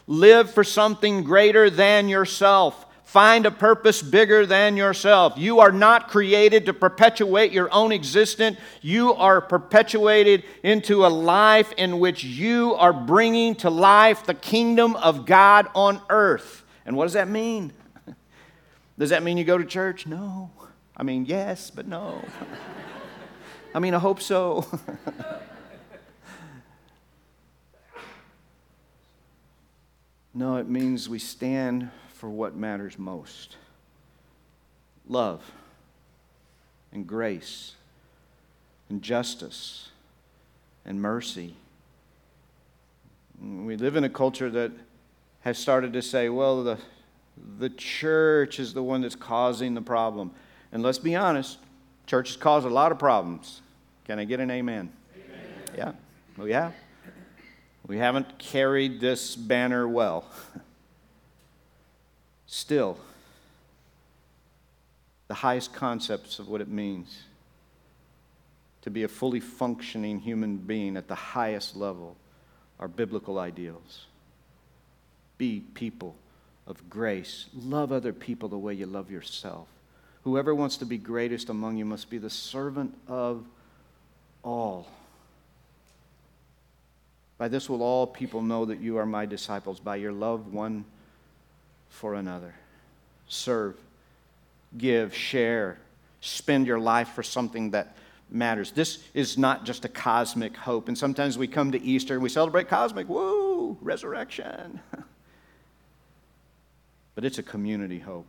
Live 0.08 0.52
for 0.52 0.64
something 0.64 1.24
greater 1.24 1.70
than 1.70 2.08
yourself. 2.08 2.86
Find 3.10 3.48
a 3.48 3.52
purpose 3.52 4.04
bigger 4.04 4.46
than 4.46 4.78
yourself. 4.78 5.34
You 5.36 5.62
are 5.62 5.72
not 5.72 6.10
created 6.10 6.68
to 6.68 6.76
perpetuate 6.76 7.52
your 7.52 7.68
own 7.74 7.92
existence. 7.92 8.60
You 8.84 9.16
are 9.16 9.42
perpetuated 9.42 10.44
into 10.62 11.04
a 11.04 11.10
life 11.10 11.74
in 11.76 11.98
which 11.98 12.24
you 12.24 12.76
are 12.76 12.94
bringing 12.94 13.56
to 13.56 13.72
life 13.72 14.28
the 14.28 14.36
kingdom 14.36 14.96
of 14.96 15.26
God 15.26 15.66
on 15.74 16.00
earth. 16.12 16.64
And 16.86 16.96
what 16.96 17.06
does 17.06 17.14
that 17.14 17.28
mean? 17.28 17.74
Does 19.00 19.10
that 19.10 19.24
mean 19.24 19.40
you 19.40 19.44
go 19.44 19.58
to 19.58 19.66
church? 19.66 20.06
No. 20.06 20.52
I 20.96 21.02
mean, 21.02 21.26
yes, 21.26 21.72
but 21.72 21.88
no. 21.88 22.24
I 23.74 23.80
mean, 23.80 23.96
I 23.96 24.00
hope 24.00 24.22
so. 24.22 24.68
no, 30.36 30.58
it 30.58 30.70
means 30.70 31.10
we 31.10 31.18
stand 31.18 31.90
for 32.20 32.30
what 32.30 32.54
matters 32.54 33.00
most 33.00 33.56
love 35.08 35.42
and 36.92 37.08
grace 37.08 37.76
and 38.90 39.02
justice 39.02 39.88
and 40.86 41.02
mercy. 41.02 41.56
We 43.42 43.78
live 43.78 43.96
in 43.96 44.04
a 44.04 44.10
culture 44.10 44.50
that 44.50 44.72
has 45.42 45.58
started 45.58 45.94
to 45.94 46.02
say, 46.02 46.28
well, 46.28 46.62
the, 46.62 46.78
the 47.58 47.70
church 47.70 48.60
is 48.60 48.74
the 48.74 48.84
one 48.84 49.00
that's 49.02 49.16
causing 49.16 49.74
the 49.74 49.82
problem. 49.82 50.32
And 50.74 50.84
let's 50.84 51.00
be 51.00 51.16
honest, 51.16 51.58
church 52.06 52.28
has 52.30 52.38
caused 52.38 52.68
a 52.68 52.70
lot 52.70 52.92
of 52.92 53.00
problems. 53.00 53.62
Can 54.04 54.20
I 54.20 54.26
get 54.26 54.42
an 54.42 54.52
amen? 54.52 54.92
amen. 55.16 55.48
Yeah, 55.78 55.92
we 56.38 56.52
have. 56.52 56.74
We 57.88 57.98
haven't 57.98 58.38
carried 58.38 59.00
this 59.00 59.38
banner 59.38 59.88
well. 59.88 60.26
Still, 62.52 62.98
the 65.28 65.36
highest 65.36 65.72
concepts 65.72 66.40
of 66.40 66.48
what 66.48 66.62
it 66.62 66.68
means 66.68 67.22
to 68.82 68.90
be 68.90 69.04
a 69.04 69.08
fully 69.08 69.40
functioning 69.40 70.20
human 70.20 70.58
being 70.58 70.98
at 70.98 71.08
the 71.08 71.14
highest 71.14 71.76
level 71.76 72.16
are 72.80 72.88
biblical 72.88 73.38
ideals. 73.38 74.08
Be 75.38 75.60
people 75.76 76.16
of 76.66 76.90
grace. 76.90 77.46
Love 77.54 77.92
other 77.92 78.12
people 78.12 78.50
the 78.50 78.58
way 78.58 78.74
you 78.74 78.88
love 78.88 79.12
yourself. 79.12 79.68
Whoever 80.24 80.56
wants 80.56 80.78
to 80.78 80.86
be 80.86 80.98
greatest 80.98 81.50
among 81.50 81.78
you 81.78 81.86
must 81.86 82.10
be 82.10 82.18
the 82.18 82.32
servant 82.32 82.98
of 83.08 83.46
all. 84.44 84.88
By 87.38 87.48
this 87.48 87.70
will 87.70 87.84
all 87.84 88.08
people 88.08 88.42
know 88.42 88.66
that 88.66 88.80
you 88.80 88.98
are 88.98 89.06
my 89.06 89.28
disciples, 89.28 89.80
by 89.80 89.98
your 89.98 90.12
love 90.12 90.52
one 90.52 90.86
for 91.90 92.14
another. 92.14 92.54
Serve, 93.28 93.76
give, 94.78 95.14
share, 95.16 95.78
spend 96.22 96.68
your 96.68 96.80
life 96.80 97.10
for 97.10 97.24
something 97.24 97.72
that 97.72 97.96
matters. 98.32 98.72
This 98.72 99.04
is 99.14 99.38
not 99.38 99.66
just 99.66 99.86
a 99.86 99.90
cosmic 99.90 100.56
hope. 100.56 100.88
And 100.88 100.98
sometimes 100.98 101.38
we 101.38 101.48
come 101.48 101.72
to 101.72 101.82
Easter 101.82 102.14
and 102.14 102.24
we 102.24 102.30
celebrate 102.30 102.68
cosmic, 102.68 103.10
woo, 103.10 103.78
resurrection. 103.82 104.80
but 107.16 107.26
it's 107.26 107.38
a 107.38 107.44
community 107.44 108.00
hope. 108.00 108.28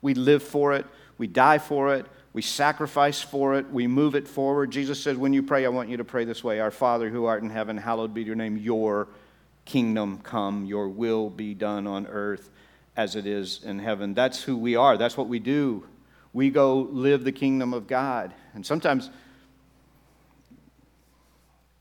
We 0.00 0.14
live 0.14 0.42
for 0.42 0.74
it, 0.74 0.86
we 1.18 1.26
die 1.26 1.58
for 1.58 1.94
it, 1.94 2.06
we 2.32 2.42
sacrifice 2.42 3.20
for 3.20 3.56
it, 3.56 3.68
we 3.70 3.86
move 3.86 4.14
it 4.14 4.28
forward. 4.28 4.70
Jesus 4.70 5.02
said, 5.02 5.18
When 5.18 5.32
you 5.32 5.42
pray, 5.42 5.66
I 5.66 5.70
want 5.70 5.88
you 5.88 5.96
to 5.96 6.04
pray 6.04 6.24
this 6.24 6.44
way 6.44 6.60
Our 6.60 6.70
Father 6.70 7.10
who 7.10 7.24
art 7.24 7.42
in 7.42 7.50
heaven, 7.50 7.76
hallowed 7.76 8.14
be 8.14 8.22
your 8.22 8.36
name, 8.36 8.56
your 8.56 9.08
kingdom 9.68 10.18
come, 10.22 10.64
your 10.64 10.88
will 10.88 11.30
be 11.30 11.54
done 11.54 11.86
on 11.86 12.06
earth 12.06 12.50
as 12.96 13.14
it 13.14 13.26
is 13.26 13.62
in 13.62 13.78
heaven. 13.78 14.14
That's 14.14 14.42
who 14.42 14.56
we 14.56 14.74
are, 14.74 14.96
that's 14.96 15.16
what 15.16 15.28
we 15.28 15.38
do. 15.38 15.84
We 16.32 16.50
go 16.50 16.88
live 16.90 17.24
the 17.24 17.32
kingdom 17.32 17.72
of 17.72 17.86
God. 17.86 18.34
And 18.54 18.66
sometimes, 18.66 19.10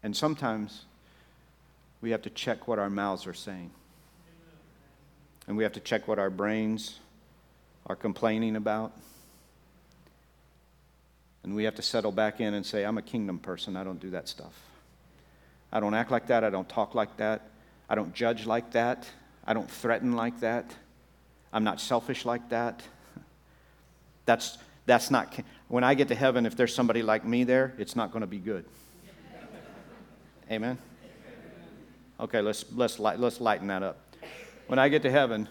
and 0.04 0.15
sometimes 0.15 0.86
we 2.02 2.12
have 2.12 2.21
to 2.23 2.30
check 2.30 2.67
what 2.67 2.78
our 2.78 2.89
mouths 2.89 3.26
are 3.26 3.34
saying. 3.34 3.71
And 5.47 5.56
we 5.56 5.63
have 5.63 5.73
to 5.73 5.80
check 5.80 6.08
what 6.08 6.19
our 6.19 6.30
brains 6.30 7.00
are 7.88 7.95
complaining 7.95 8.58
about. 8.58 8.91
And 11.43 11.56
we 11.56 11.63
have 11.63 11.76
to 11.76 11.82
settle 11.82 12.12
back 12.12 12.41
in 12.41 12.54
and 12.54 12.65
say, 12.65 12.84
I'm 12.84 12.97
a 12.97 13.02
kingdom 13.02 13.39
person. 13.39 13.78
I 13.78 13.86
don't 13.86 14.00
do 14.00 14.10
that 14.10 14.28
stuff. 14.28 14.54
I 15.71 15.80
don't 15.80 15.93
act 15.93 16.12
like 16.12 16.28
that. 16.28 16.43
I 16.43 16.50
don't 16.50 16.67
talk 16.67 16.93
like 16.93 17.15
that. 17.17 17.50
I 17.89 17.95
don't 17.95 18.13
judge 18.13 18.45
like 18.45 18.71
that. 18.71 19.10
I 19.45 19.54
don't 19.54 19.69
threaten 19.69 20.15
like 20.15 20.39
that. 20.41 20.76
I'm 21.54 21.63
not 21.63 21.80
selfish 21.80 22.26
like 22.26 22.50
that. 22.50 22.82
That's, 24.26 24.58
that's 24.86 25.10
not, 25.10 25.34
when 25.69 25.86
I 25.86 25.93
get 25.93 26.10
to 26.10 26.15
heaven, 26.15 26.45
if 26.45 26.56
there's 26.56 26.73
somebody 26.73 27.02
like 27.02 27.23
me 27.23 27.45
there, 27.45 27.73
it's 27.78 27.95
not 27.95 28.12
going 28.12 28.21
to 28.21 28.28
be 28.28 28.39
good. 28.39 28.65
Amen? 30.52 30.78
Okay, 32.19 32.41
let's, 32.41 32.65
let's, 32.76 33.00
let's 33.00 33.39
lighten 33.39 33.67
that 33.67 33.84
up. 33.84 33.97
When 34.67 34.80
I 34.80 34.89
get 34.89 35.02
to 35.04 35.12
heaven, 35.12 35.47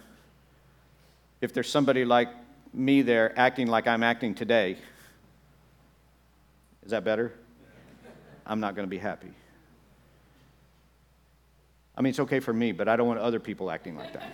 if 1.40 1.52
there's 1.52 1.70
somebody 1.70 2.04
like 2.04 2.28
me 2.74 3.02
there 3.02 3.32
acting 3.38 3.66
like 3.66 3.86
I'm 3.86 4.02
acting 4.02 4.34
today, 4.34 4.76
is 6.84 6.90
that 6.90 7.04
better? 7.04 7.32
I'm 8.44 8.60
not 8.60 8.74
going 8.74 8.86
to 8.86 8.90
be 8.90 8.98
happy. 8.98 9.32
I 11.96 12.02
mean, 12.02 12.10
it's 12.10 12.20
okay 12.20 12.40
for 12.40 12.52
me, 12.52 12.72
but 12.72 12.88
I 12.88 12.96
don't 12.96 13.08
want 13.08 13.20
other 13.20 13.40
people 13.40 13.70
acting 13.70 13.96
like 13.96 14.12
that. 14.12 14.22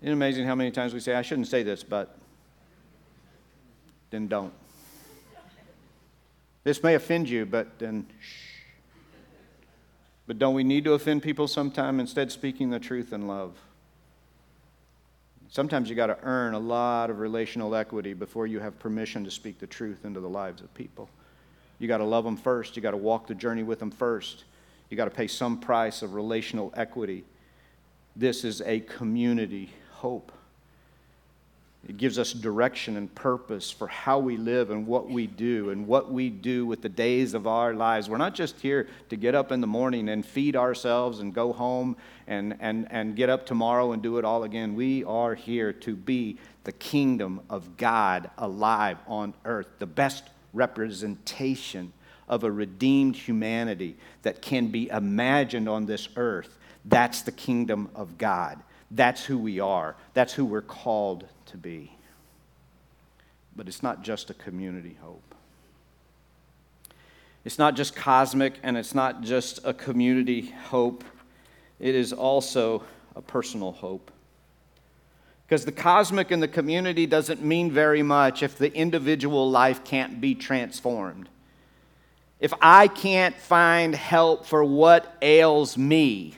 Isn't 0.00 0.10
it 0.10 0.12
amazing 0.12 0.46
how 0.46 0.54
many 0.54 0.70
times 0.70 0.92
we 0.92 1.00
say, 1.00 1.14
I 1.14 1.22
shouldn't 1.22 1.48
say 1.48 1.62
this, 1.62 1.82
but 1.82 2.18
then 4.10 4.28
don't. 4.28 4.52
This 6.64 6.82
may 6.82 6.94
offend 6.94 7.28
you, 7.28 7.46
but 7.46 7.78
then 7.78 8.06
shh. 8.20 8.50
But 10.26 10.38
don't 10.38 10.54
we 10.54 10.64
need 10.64 10.84
to 10.84 10.92
offend 10.92 11.22
people 11.22 11.48
sometime 11.48 11.98
instead 11.98 12.30
speaking 12.30 12.70
the 12.70 12.78
truth 12.78 13.12
in 13.12 13.26
love? 13.26 13.56
Sometimes 15.48 15.90
you 15.90 15.96
got 15.96 16.06
to 16.06 16.18
earn 16.22 16.54
a 16.54 16.58
lot 16.58 17.10
of 17.10 17.18
relational 17.18 17.74
equity 17.74 18.14
before 18.14 18.46
you 18.46 18.60
have 18.60 18.78
permission 18.78 19.24
to 19.24 19.30
speak 19.30 19.58
the 19.58 19.66
truth 19.66 20.04
into 20.04 20.20
the 20.20 20.28
lives 20.28 20.62
of 20.62 20.72
people. 20.74 21.10
You 21.82 21.88
got 21.88 21.98
to 21.98 22.04
love 22.04 22.24
them 22.24 22.36
first. 22.36 22.76
You 22.76 22.82
got 22.82 22.92
to 22.92 22.96
walk 22.96 23.26
the 23.26 23.34
journey 23.34 23.64
with 23.64 23.80
them 23.80 23.90
first. 23.90 24.44
You 24.88 24.96
got 24.96 25.06
to 25.06 25.10
pay 25.10 25.26
some 25.26 25.58
price 25.58 26.02
of 26.02 26.14
relational 26.14 26.72
equity. 26.76 27.24
This 28.14 28.44
is 28.44 28.60
a 28.60 28.80
community 28.80 29.70
hope. 29.90 30.30
It 31.88 31.96
gives 31.96 32.20
us 32.20 32.32
direction 32.32 32.96
and 32.96 33.12
purpose 33.12 33.72
for 33.72 33.88
how 33.88 34.20
we 34.20 34.36
live 34.36 34.70
and 34.70 34.86
what 34.86 35.10
we 35.10 35.26
do 35.26 35.70
and 35.70 35.88
what 35.88 36.12
we 36.12 36.30
do 36.30 36.64
with 36.64 36.82
the 36.82 36.88
days 36.88 37.34
of 37.34 37.48
our 37.48 37.74
lives. 37.74 38.08
We're 38.08 38.18
not 38.18 38.36
just 38.36 38.60
here 38.60 38.86
to 39.08 39.16
get 39.16 39.34
up 39.34 39.50
in 39.50 39.60
the 39.60 39.66
morning 39.66 40.08
and 40.08 40.24
feed 40.24 40.54
ourselves 40.54 41.18
and 41.18 41.34
go 41.34 41.52
home 41.52 41.96
and, 42.28 42.56
and, 42.60 42.86
and 42.92 43.16
get 43.16 43.28
up 43.28 43.44
tomorrow 43.44 43.90
and 43.90 44.00
do 44.00 44.18
it 44.18 44.24
all 44.24 44.44
again. 44.44 44.76
We 44.76 45.02
are 45.02 45.34
here 45.34 45.72
to 45.72 45.96
be 45.96 46.38
the 46.62 46.70
kingdom 46.70 47.40
of 47.50 47.76
God 47.76 48.30
alive 48.38 48.98
on 49.08 49.34
earth, 49.44 49.66
the 49.80 49.86
best 49.86 50.22
representation 50.52 51.92
of 52.28 52.44
a 52.44 52.50
redeemed 52.50 53.16
humanity 53.16 53.96
that 54.22 54.40
can 54.40 54.68
be 54.68 54.88
imagined 54.88 55.68
on 55.68 55.86
this 55.86 56.08
earth. 56.16 56.58
That's 56.84 57.22
the 57.22 57.32
kingdom 57.32 57.90
of 57.94 58.18
God. 58.18 58.60
That's 58.90 59.24
who 59.24 59.38
we 59.38 59.60
are. 59.60 59.96
That's 60.14 60.32
who 60.32 60.44
we're 60.44 60.62
called 60.62 61.26
to 61.46 61.56
be. 61.56 61.96
But 63.56 63.68
it's 63.68 63.82
not 63.82 64.02
just 64.02 64.30
a 64.30 64.34
community 64.34 64.96
hope. 65.00 65.34
It's 67.44 67.58
not 67.58 67.74
just 67.74 67.96
cosmic 67.96 68.54
and 68.62 68.76
it's 68.76 68.94
not 68.94 69.22
just 69.22 69.60
a 69.64 69.74
community 69.74 70.54
hope. 70.66 71.04
It 71.80 71.94
is 71.94 72.12
also 72.12 72.84
a 73.16 73.20
personal 73.20 73.72
hope. 73.72 74.11
Because 75.52 75.66
the 75.66 75.72
cosmic 75.72 76.30
and 76.30 76.42
the 76.42 76.48
community 76.48 77.04
doesn't 77.04 77.42
mean 77.42 77.70
very 77.70 78.02
much 78.02 78.42
if 78.42 78.56
the 78.56 78.74
individual 78.74 79.50
life 79.50 79.84
can't 79.84 80.18
be 80.18 80.34
transformed. 80.34 81.28
If 82.40 82.54
I 82.62 82.88
can't 82.88 83.36
find 83.36 83.94
help 83.94 84.46
for 84.46 84.64
what 84.64 85.14
ails 85.20 85.76
me, 85.76 86.36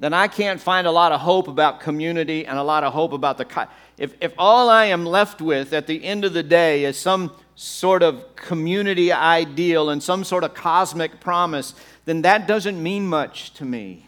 then 0.00 0.14
I 0.14 0.26
can't 0.26 0.58
find 0.58 0.86
a 0.86 0.90
lot 0.90 1.12
of 1.12 1.20
hope 1.20 1.48
about 1.48 1.80
community 1.80 2.46
and 2.46 2.58
a 2.58 2.62
lot 2.62 2.82
of 2.82 2.94
hope 2.94 3.12
about 3.12 3.36
the. 3.36 3.68
If, 3.98 4.14
if 4.22 4.32
all 4.38 4.70
I 4.70 4.86
am 4.86 5.04
left 5.04 5.42
with 5.42 5.74
at 5.74 5.86
the 5.86 6.02
end 6.02 6.24
of 6.24 6.32
the 6.32 6.42
day 6.42 6.86
is 6.86 6.96
some 6.96 7.34
sort 7.56 8.02
of 8.02 8.36
community 8.36 9.12
ideal 9.12 9.90
and 9.90 10.02
some 10.02 10.24
sort 10.24 10.44
of 10.44 10.54
cosmic 10.54 11.20
promise, 11.20 11.74
then 12.06 12.22
that 12.22 12.48
doesn't 12.48 12.82
mean 12.82 13.06
much 13.06 13.52
to 13.52 13.66
me. 13.66 14.07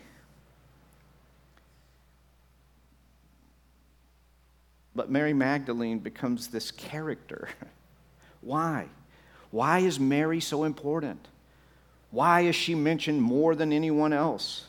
But 4.94 5.10
Mary 5.10 5.32
Magdalene 5.32 5.98
becomes 5.98 6.48
this 6.48 6.70
character. 6.70 7.48
Why? 8.40 8.86
Why 9.50 9.80
is 9.80 10.00
Mary 10.00 10.40
so 10.40 10.64
important? 10.64 11.28
Why 12.10 12.42
is 12.42 12.56
she 12.56 12.74
mentioned 12.74 13.22
more 13.22 13.54
than 13.54 13.72
anyone 13.72 14.12
else? 14.12 14.66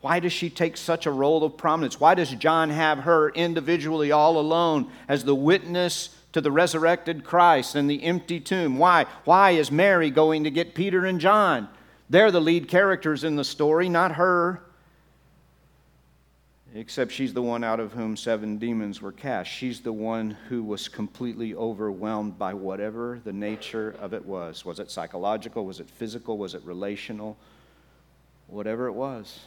Why 0.00 0.20
does 0.20 0.32
she 0.32 0.48
take 0.48 0.76
such 0.76 1.06
a 1.06 1.10
role 1.10 1.42
of 1.44 1.56
prominence? 1.56 1.98
Why 1.98 2.14
does 2.14 2.30
John 2.30 2.70
have 2.70 3.00
her 3.00 3.30
individually 3.30 4.12
all 4.12 4.38
alone 4.38 4.90
as 5.08 5.24
the 5.24 5.34
witness 5.34 6.10
to 6.32 6.40
the 6.40 6.52
resurrected 6.52 7.24
Christ 7.24 7.74
and 7.74 7.90
the 7.90 8.04
empty 8.04 8.38
tomb? 8.38 8.78
Why? 8.78 9.06
Why 9.24 9.52
is 9.52 9.72
Mary 9.72 10.10
going 10.10 10.44
to 10.44 10.50
get 10.50 10.74
Peter 10.74 11.04
and 11.04 11.20
John? 11.20 11.68
They're 12.08 12.30
the 12.30 12.40
lead 12.40 12.68
characters 12.68 13.24
in 13.24 13.36
the 13.36 13.44
story, 13.44 13.88
not 13.88 14.12
her. 14.12 14.62
Except 16.78 17.10
she's 17.10 17.34
the 17.34 17.42
one 17.42 17.64
out 17.64 17.80
of 17.80 17.92
whom 17.92 18.16
seven 18.16 18.56
demons 18.56 19.02
were 19.02 19.12
cast. 19.12 19.50
She's 19.50 19.80
the 19.80 19.92
one 19.92 20.30
who 20.48 20.62
was 20.62 20.88
completely 20.88 21.54
overwhelmed 21.54 22.38
by 22.38 22.54
whatever 22.54 23.20
the 23.24 23.32
nature 23.32 23.96
of 24.00 24.14
it 24.14 24.24
was. 24.24 24.64
Was 24.64 24.78
it 24.78 24.90
psychological? 24.90 25.66
Was 25.66 25.80
it 25.80 25.90
physical? 25.90 26.38
Was 26.38 26.54
it 26.54 26.62
relational? 26.64 27.36
Whatever 28.46 28.86
it 28.86 28.92
was 28.92 29.40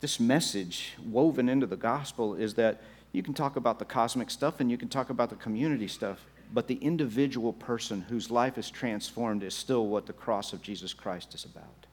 this 0.00 0.20
message 0.20 0.92
woven 1.04 1.48
into 1.48 1.66
the 1.66 1.76
gospel 1.76 2.34
is 2.34 2.54
that 2.54 2.80
you 3.12 3.22
can 3.22 3.34
talk 3.34 3.56
about 3.56 3.78
the 3.78 3.84
cosmic 3.84 4.30
stuff 4.30 4.60
and 4.60 4.70
you 4.70 4.76
can 4.76 4.88
talk 4.88 5.10
about 5.10 5.30
the 5.30 5.36
community 5.36 5.88
stuff, 5.88 6.20
but 6.52 6.66
the 6.68 6.76
individual 6.76 7.52
person 7.52 8.02
whose 8.02 8.30
life 8.30 8.58
is 8.58 8.70
transformed 8.70 9.42
is 9.42 9.54
still 9.54 9.86
what 9.86 10.06
the 10.06 10.12
cross 10.12 10.52
of 10.52 10.62
Jesus 10.62 10.92
Christ 10.92 11.34
is 11.34 11.44
about. 11.44 11.86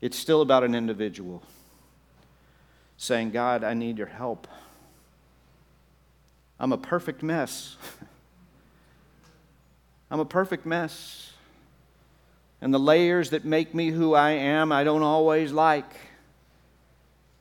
It's 0.00 0.18
still 0.18 0.42
about 0.42 0.64
an 0.64 0.74
individual 0.74 1.42
saying, 2.96 3.30
God, 3.30 3.64
I 3.64 3.74
need 3.74 3.98
your 3.98 4.06
help. 4.06 4.46
I'm 6.58 6.72
a 6.72 6.78
perfect 6.78 7.22
mess. 7.22 7.76
I'm 10.10 10.20
a 10.20 10.24
perfect 10.24 10.64
mess. 10.64 11.32
And 12.60 12.72
the 12.72 12.78
layers 12.78 13.30
that 13.30 13.44
make 13.44 13.74
me 13.74 13.90
who 13.90 14.14
I 14.14 14.30
am, 14.30 14.72
I 14.72 14.84
don't 14.84 15.02
always 15.02 15.52
like. 15.52 15.92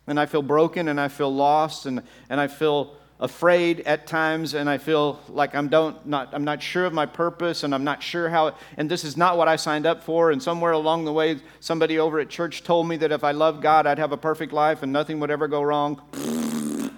And 0.07 0.19
I 0.19 0.25
feel 0.25 0.41
broken 0.41 0.89
and 0.89 0.99
I 0.99 1.07
feel 1.07 1.33
lost 1.33 1.85
and, 1.85 2.01
and 2.29 2.41
I 2.41 2.47
feel 2.47 2.95
afraid 3.23 3.79
at 3.81 4.05
times 4.05 4.53
and 4.53 4.69
I 4.69 4.77
feel 4.77 5.17
like 5.29 5.55
I'm, 5.55 5.69
don't, 5.69 6.05
not, 6.05 6.33
I'm 6.33 6.43
not 6.43 6.61
sure 6.61 6.83
of 6.85 6.91
my 6.91 7.05
purpose 7.05 7.63
and 7.63 7.73
I'm 7.73 7.85
not 7.85 8.03
sure 8.03 8.27
how, 8.27 8.57
and 8.75 8.91
this 8.91 9.05
is 9.05 9.15
not 9.15 9.37
what 9.37 9.47
I 9.47 9.55
signed 9.55 9.85
up 9.85 10.03
for. 10.03 10.31
And 10.31 10.43
somewhere 10.43 10.73
along 10.73 11.05
the 11.05 11.13
way, 11.13 11.39
somebody 11.61 11.99
over 11.99 12.19
at 12.19 12.27
church 12.27 12.63
told 12.63 12.85
me 12.85 12.97
that 12.97 13.13
if 13.13 13.23
I 13.23 13.31
loved 13.31 13.61
God, 13.61 13.87
I'd 13.87 13.97
have 13.97 14.11
a 14.11 14.17
perfect 14.17 14.51
life 14.51 14.83
and 14.83 14.91
nothing 14.91 15.21
would 15.21 15.31
ever 15.31 15.47
go 15.47 15.61
wrong. 15.61 16.01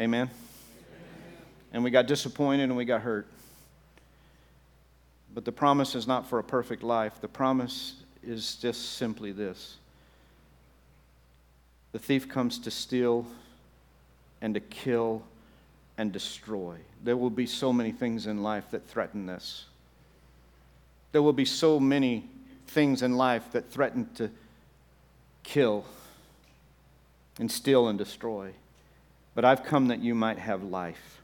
Amen. 0.00 0.30
And 1.74 1.84
we 1.84 1.90
got 1.90 2.06
disappointed 2.06 2.64
and 2.64 2.76
we 2.76 2.86
got 2.86 3.02
hurt. 3.02 3.26
But 5.34 5.44
the 5.44 5.52
promise 5.52 5.94
is 5.94 6.06
not 6.06 6.26
for 6.26 6.38
a 6.38 6.44
perfect 6.44 6.82
life. 6.82 7.20
The 7.20 7.28
promise 7.28 7.96
is 8.22 8.56
just 8.56 8.94
simply 8.94 9.30
this 9.32 9.76
the 11.92 11.98
thief 11.98 12.28
comes 12.28 12.58
to 12.60 12.70
steal 12.70 13.26
and 14.40 14.54
to 14.54 14.60
kill 14.60 15.22
and 15.98 16.12
destroy. 16.12 16.76
There 17.02 17.16
will 17.16 17.30
be 17.30 17.46
so 17.46 17.72
many 17.72 17.92
things 17.92 18.26
in 18.26 18.42
life 18.42 18.70
that 18.70 18.86
threaten 18.86 19.26
this. 19.26 19.66
There 21.12 21.22
will 21.22 21.32
be 21.32 21.44
so 21.44 21.80
many 21.80 22.24
things 22.68 23.02
in 23.02 23.16
life 23.16 23.52
that 23.52 23.70
threaten 23.70 24.08
to 24.14 24.30
kill 25.42 25.84
and 27.38 27.50
steal 27.50 27.88
and 27.88 27.98
destroy. 27.98 28.52
But 29.34 29.44
I've 29.44 29.64
come 29.64 29.88
that 29.88 30.00
you 30.00 30.14
might 30.14 30.38
have 30.38 30.62
life 30.62 31.20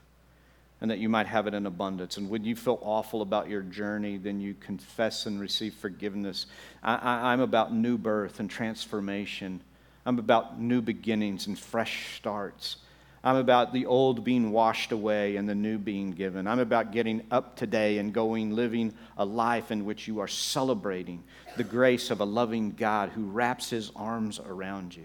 and 0.80 0.90
that 0.90 0.98
you 0.98 1.08
might 1.08 1.26
have 1.26 1.46
it 1.46 1.54
in 1.54 1.66
abundance. 1.66 2.16
And 2.16 2.28
when 2.28 2.44
you 2.44 2.54
feel 2.54 2.78
awful 2.82 3.22
about 3.22 3.48
your 3.48 3.62
journey, 3.62 4.18
then 4.18 4.40
you 4.40 4.54
confess 4.54 5.26
and 5.26 5.40
receive 5.40 5.74
forgiveness. 5.74 6.46
I, 6.82 7.32
am 7.32 7.40
about 7.40 7.72
new 7.72 7.96
birth 7.96 8.40
and 8.40 8.50
transformation 8.50 9.60
I'm 10.06 10.20
about 10.20 10.60
new 10.60 10.80
beginnings 10.80 11.48
and 11.48 11.58
fresh 11.58 12.16
starts. 12.16 12.76
I'm 13.24 13.34
about 13.34 13.72
the 13.72 13.86
old 13.86 14.22
being 14.22 14.52
washed 14.52 14.92
away 14.92 15.34
and 15.34 15.48
the 15.48 15.54
new 15.56 15.78
being 15.78 16.12
given. 16.12 16.46
I'm 16.46 16.60
about 16.60 16.92
getting 16.92 17.22
up 17.32 17.56
today 17.56 17.98
and 17.98 18.12
going, 18.12 18.54
living 18.54 18.94
a 19.18 19.24
life 19.24 19.72
in 19.72 19.84
which 19.84 20.06
you 20.06 20.20
are 20.20 20.28
celebrating 20.28 21.24
the 21.56 21.64
grace 21.64 22.12
of 22.12 22.20
a 22.20 22.24
loving 22.24 22.70
God 22.70 23.08
who 23.08 23.24
wraps 23.24 23.68
his 23.70 23.90
arms 23.96 24.38
around 24.38 24.94
you, 24.94 25.02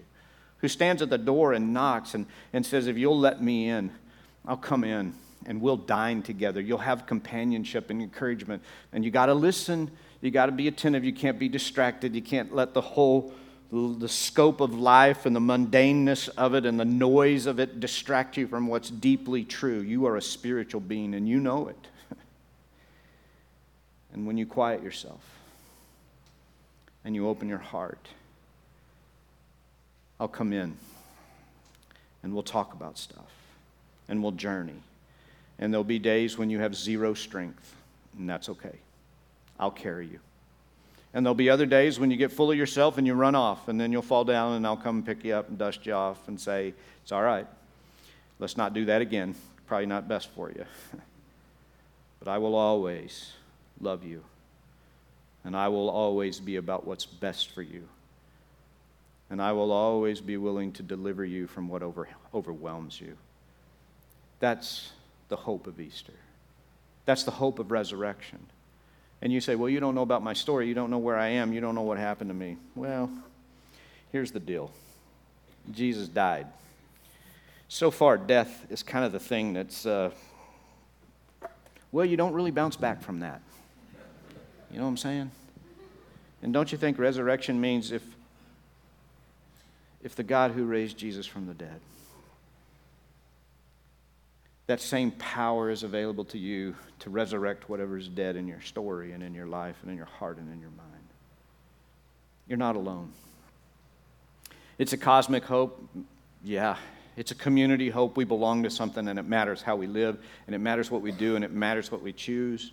who 0.58 0.68
stands 0.68 1.02
at 1.02 1.10
the 1.10 1.18
door 1.18 1.52
and 1.52 1.74
knocks 1.74 2.14
and, 2.14 2.26
and 2.52 2.64
says, 2.64 2.86
If 2.86 2.96
you'll 2.96 3.18
let 3.18 3.42
me 3.42 3.68
in, 3.68 3.90
I'll 4.46 4.56
come 4.56 4.84
in 4.84 5.14
and 5.46 5.60
we'll 5.60 5.76
dine 5.76 6.22
together. 6.22 6.60
You'll 6.60 6.78
have 6.78 7.06
companionship 7.06 7.90
and 7.90 8.00
encouragement. 8.00 8.62
And 8.92 9.04
you 9.04 9.10
got 9.10 9.26
to 9.26 9.34
listen. 9.34 9.90
You 10.20 10.30
got 10.30 10.46
to 10.46 10.52
be 10.52 10.68
attentive. 10.68 11.04
You 11.04 11.12
can't 11.12 11.40
be 11.40 11.48
distracted. 11.48 12.14
You 12.14 12.22
can't 12.22 12.54
let 12.54 12.72
the 12.72 12.80
whole 12.80 13.34
the 13.72 14.08
scope 14.08 14.60
of 14.60 14.74
life 14.74 15.24
and 15.24 15.34
the 15.34 15.40
mundaneness 15.40 16.28
of 16.36 16.54
it 16.54 16.66
and 16.66 16.78
the 16.78 16.84
noise 16.84 17.46
of 17.46 17.58
it 17.58 17.80
distract 17.80 18.36
you 18.36 18.46
from 18.46 18.66
what's 18.66 18.90
deeply 18.90 19.44
true. 19.44 19.80
You 19.80 20.04
are 20.06 20.16
a 20.16 20.22
spiritual 20.22 20.82
being 20.82 21.14
and 21.14 21.26
you 21.26 21.40
know 21.40 21.68
it. 21.68 21.86
and 24.12 24.26
when 24.26 24.36
you 24.36 24.44
quiet 24.44 24.82
yourself 24.82 25.20
and 27.02 27.14
you 27.14 27.26
open 27.26 27.48
your 27.48 27.58
heart, 27.58 28.08
I'll 30.20 30.28
come 30.28 30.52
in 30.52 30.76
and 32.22 32.34
we'll 32.34 32.42
talk 32.42 32.74
about 32.74 32.98
stuff 32.98 33.32
and 34.06 34.22
we'll 34.22 34.32
journey. 34.32 34.82
And 35.58 35.72
there'll 35.72 35.82
be 35.82 35.98
days 35.98 36.36
when 36.36 36.50
you 36.50 36.58
have 36.58 36.74
zero 36.74 37.14
strength, 37.14 37.74
and 38.18 38.28
that's 38.28 38.48
okay. 38.50 38.80
I'll 39.58 39.70
carry 39.70 40.08
you. 40.08 40.18
And 41.14 41.24
there'll 41.26 41.34
be 41.34 41.50
other 41.50 41.66
days 41.66 42.00
when 42.00 42.10
you 42.10 42.16
get 42.16 42.32
full 42.32 42.50
of 42.50 42.56
yourself 42.56 42.96
and 42.96 43.06
you 43.06 43.14
run 43.14 43.34
off, 43.34 43.68
and 43.68 43.80
then 43.80 43.92
you'll 43.92 44.02
fall 44.02 44.24
down, 44.24 44.54
and 44.54 44.66
I'll 44.66 44.76
come 44.76 44.96
and 44.96 45.06
pick 45.06 45.24
you 45.24 45.34
up 45.34 45.48
and 45.48 45.58
dust 45.58 45.84
you 45.84 45.92
off 45.92 46.26
and 46.28 46.40
say, 46.40 46.74
It's 47.02 47.12
all 47.12 47.22
right. 47.22 47.46
Let's 48.38 48.56
not 48.56 48.72
do 48.72 48.86
that 48.86 49.02
again. 49.02 49.34
Probably 49.66 49.86
not 49.86 50.08
best 50.08 50.30
for 50.30 50.50
you. 50.50 50.64
but 52.18 52.28
I 52.28 52.38
will 52.38 52.54
always 52.54 53.32
love 53.80 54.04
you, 54.04 54.24
and 55.44 55.56
I 55.56 55.68
will 55.68 55.90
always 55.90 56.40
be 56.40 56.56
about 56.56 56.86
what's 56.86 57.04
best 57.04 57.50
for 57.50 57.62
you. 57.62 57.86
And 59.28 59.40
I 59.40 59.52
will 59.52 59.72
always 59.72 60.20
be 60.20 60.36
willing 60.36 60.72
to 60.72 60.82
deliver 60.82 61.24
you 61.24 61.46
from 61.46 61.68
what 61.68 61.82
over, 61.82 62.06
overwhelms 62.34 63.00
you. 63.00 63.16
That's 64.40 64.92
the 65.28 65.36
hope 65.36 65.66
of 65.66 65.80
Easter. 65.80 66.12
That's 67.06 67.24
the 67.24 67.30
hope 67.30 67.58
of 67.58 67.70
resurrection. 67.70 68.40
And 69.22 69.32
you 69.32 69.40
say, 69.40 69.54
Well, 69.54 69.70
you 69.70 69.80
don't 69.80 69.94
know 69.94 70.02
about 70.02 70.22
my 70.22 70.32
story. 70.34 70.68
You 70.68 70.74
don't 70.74 70.90
know 70.90 70.98
where 70.98 71.16
I 71.16 71.28
am. 71.28 71.52
You 71.52 71.60
don't 71.60 71.74
know 71.74 71.82
what 71.82 71.96
happened 71.96 72.28
to 72.30 72.34
me. 72.34 72.56
Well, 72.74 73.08
here's 74.10 74.32
the 74.32 74.40
deal 74.40 74.70
Jesus 75.70 76.08
died. 76.08 76.48
So 77.68 77.90
far, 77.90 78.18
death 78.18 78.66
is 78.68 78.82
kind 78.82 79.04
of 79.04 79.12
the 79.12 79.20
thing 79.20 79.54
that's, 79.54 79.86
uh, 79.86 80.10
well, 81.90 82.04
you 82.04 82.18
don't 82.18 82.34
really 82.34 82.50
bounce 82.50 82.76
back 82.76 83.00
from 83.00 83.20
that. 83.20 83.40
You 84.70 84.78
know 84.78 84.84
what 84.84 84.90
I'm 84.90 84.96
saying? 84.98 85.30
And 86.42 86.52
don't 86.52 86.70
you 86.70 86.76
think 86.76 86.98
resurrection 86.98 87.60
means 87.60 87.92
if, 87.92 88.02
if 90.02 90.16
the 90.16 90.22
God 90.22 90.50
who 90.50 90.64
raised 90.64 90.98
Jesus 90.98 91.24
from 91.24 91.46
the 91.46 91.54
dead, 91.54 91.80
that 94.66 94.80
same 94.80 95.10
power 95.12 95.70
is 95.70 95.82
available 95.82 96.24
to 96.26 96.38
you 96.38 96.76
to 97.00 97.10
resurrect 97.10 97.68
whatever 97.68 97.98
is 97.98 98.08
dead 98.08 98.36
in 98.36 98.46
your 98.46 98.60
story 98.60 99.12
and 99.12 99.22
in 99.22 99.34
your 99.34 99.46
life 99.46 99.76
and 99.82 99.90
in 99.90 99.96
your 99.96 100.06
heart 100.06 100.38
and 100.38 100.52
in 100.52 100.60
your 100.60 100.70
mind. 100.70 100.88
You're 102.46 102.58
not 102.58 102.76
alone. 102.76 103.12
It's 104.78 104.92
a 104.92 104.96
cosmic 104.96 105.44
hope. 105.44 105.88
Yeah. 106.44 106.76
It's 107.16 107.30
a 107.30 107.34
community 107.34 107.90
hope. 107.90 108.16
We 108.16 108.24
belong 108.24 108.62
to 108.62 108.70
something 108.70 109.06
and 109.08 109.18
it 109.18 109.24
matters 109.24 109.62
how 109.62 109.76
we 109.76 109.86
live 109.86 110.18
and 110.46 110.54
it 110.54 110.58
matters 110.58 110.90
what 110.90 111.02
we 111.02 111.12
do 111.12 111.36
and 111.36 111.44
it 111.44 111.52
matters 111.52 111.90
what 111.90 112.02
we 112.02 112.12
choose. 112.12 112.72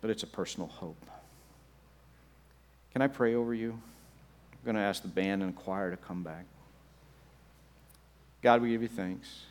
But 0.00 0.10
it's 0.10 0.22
a 0.22 0.26
personal 0.26 0.68
hope. 0.68 1.02
Can 2.92 3.02
I 3.02 3.06
pray 3.06 3.34
over 3.34 3.54
you? 3.54 3.72
I'm 3.72 4.64
going 4.64 4.76
to 4.76 4.82
ask 4.82 5.02
the 5.02 5.08
band 5.08 5.42
and 5.42 5.54
choir 5.54 5.90
to 5.90 5.96
come 5.96 6.22
back. 6.22 6.44
God, 8.42 8.60
we 8.60 8.70
give 8.70 8.82
you 8.82 8.88
thanks. 8.88 9.44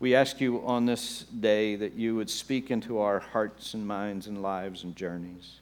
We 0.00 0.14
ask 0.14 0.40
you 0.40 0.64
on 0.64 0.86
this 0.86 1.24
day 1.24 1.76
that 1.76 1.92
you 1.92 2.16
would 2.16 2.30
speak 2.30 2.70
into 2.70 3.00
our 3.00 3.20
hearts 3.20 3.74
and 3.74 3.86
minds 3.86 4.26
and 4.26 4.40
lives 4.40 4.82
and 4.82 4.96
journeys. 4.96 5.60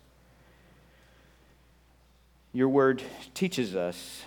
Your 2.53 2.69
word 2.69 3.03
teaches 3.35 3.75
us 3.75 4.23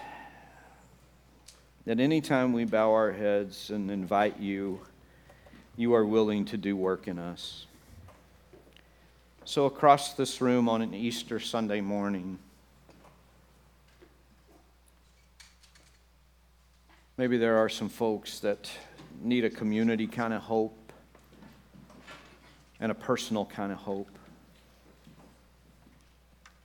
that 1.86 2.02
anytime 2.02 2.52
we 2.52 2.66
bow 2.66 2.92
our 2.92 3.14
heads 3.14 3.70
and 3.70 3.90
invite 3.90 4.38
you, 4.38 4.82
you 5.78 5.94
are 5.94 6.06
willing 6.06 6.44
to 6.44 6.58
do 6.58 6.76
work 6.76 7.08
in 7.08 7.18
us. 7.18 7.66
So, 9.46 9.66
across 9.66 10.14
this 10.16 10.42
room 10.42 10.68
on 10.68 10.82
an 10.82 10.94
Easter 10.94 11.40
Sunday 11.40 11.80
morning, 11.80 12.38
maybe 17.16 17.38
there 17.38 17.56
are 17.56 17.70
some 17.70 17.88
folks 17.88 18.40
that 18.42 18.70
need 19.22 19.46
a 19.46 19.50
community 19.50 20.08
kind 20.08 20.34
of 20.34 20.42
hope 20.42 20.94
and 22.80 22.92
a 22.92 22.96
personal 22.96 23.46
kind 23.46 23.72
of 23.72 23.78
hope. 23.78 24.10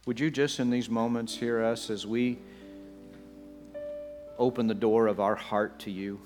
Would 0.06 0.20
you 0.20 0.30
just 0.30 0.60
in 0.60 0.70
these 0.70 0.88
moments 0.88 1.36
hear 1.36 1.62
us 1.62 1.90
as 1.90 2.06
we 2.06 2.38
open 4.38 4.66
the 4.66 4.74
door 4.74 5.08
of 5.08 5.18
our 5.18 5.34
heart 5.34 5.78
to 5.80 5.90
you? 5.90 6.20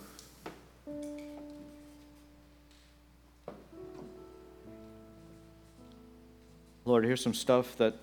Lord, 6.85 7.05
here's 7.05 7.23
some 7.23 7.35
stuff 7.35 7.77
that 7.79 7.95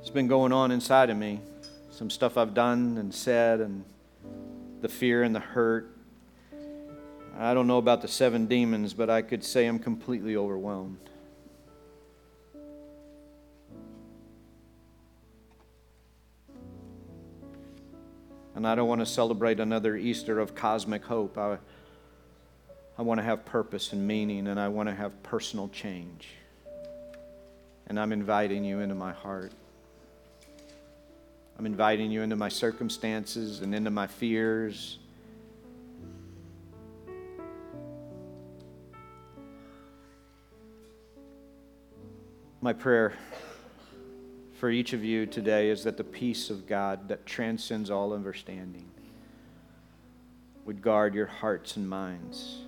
has 0.00 0.10
been 0.10 0.28
going 0.28 0.50
on 0.50 0.70
inside 0.70 1.10
of 1.10 1.16
me. 1.16 1.40
Some 1.90 2.10
stuff 2.10 2.38
I've 2.38 2.54
done 2.54 2.96
and 2.98 3.14
said, 3.14 3.60
and 3.60 3.84
the 4.80 4.88
fear 4.88 5.22
and 5.22 5.34
the 5.34 5.40
hurt. 5.40 5.94
I 7.38 7.54
don't 7.54 7.66
know 7.66 7.78
about 7.78 8.02
the 8.02 8.08
seven 8.08 8.46
demons, 8.46 8.92
but 8.94 9.08
I 9.08 9.22
could 9.22 9.42
say 9.42 9.66
I'm 9.66 9.78
completely 9.78 10.36
overwhelmed. 10.36 10.98
And 18.54 18.66
I 18.66 18.74
don't 18.74 18.88
want 18.88 19.00
to 19.00 19.06
celebrate 19.06 19.58
another 19.58 19.96
Easter 19.96 20.38
of 20.38 20.54
cosmic 20.54 21.04
hope. 21.04 21.38
I, 21.38 21.58
I 22.98 23.02
want 23.02 23.18
to 23.18 23.24
have 23.24 23.44
purpose 23.44 23.92
and 23.92 24.06
meaning, 24.06 24.48
and 24.48 24.60
I 24.60 24.68
want 24.68 24.88
to 24.88 24.94
have 24.94 25.22
personal 25.22 25.68
change 25.68 26.28
and 27.90 27.98
I'm 27.98 28.12
inviting 28.12 28.64
you 28.64 28.78
into 28.78 28.94
my 28.94 29.10
heart. 29.12 29.50
I'm 31.58 31.66
inviting 31.66 32.12
you 32.12 32.22
into 32.22 32.36
my 32.36 32.48
circumstances 32.48 33.62
and 33.62 33.74
into 33.74 33.90
my 33.90 34.06
fears. 34.06 34.99
My 42.62 42.74
prayer 42.74 43.14
for 44.58 44.68
each 44.68 44.92
of 44.92 45.02
you 45.02 45.24
today 45.24 45.70
is 45.70 45.84
that 45.84 45.96
the 45.96 46.04
peace 46.04 46.50
of 46.50 46.66
God 46.66 47.08
that 47.08 47.24
transcends 47.24 47.90
all 47.90 48.12
understanding 48.12 48.84
would 50.66 50.82
guard 50.82 51.14
your 51.14 51.26
hearts 51.26 51.76
and 51.76 51.88
minds 51.88 52.58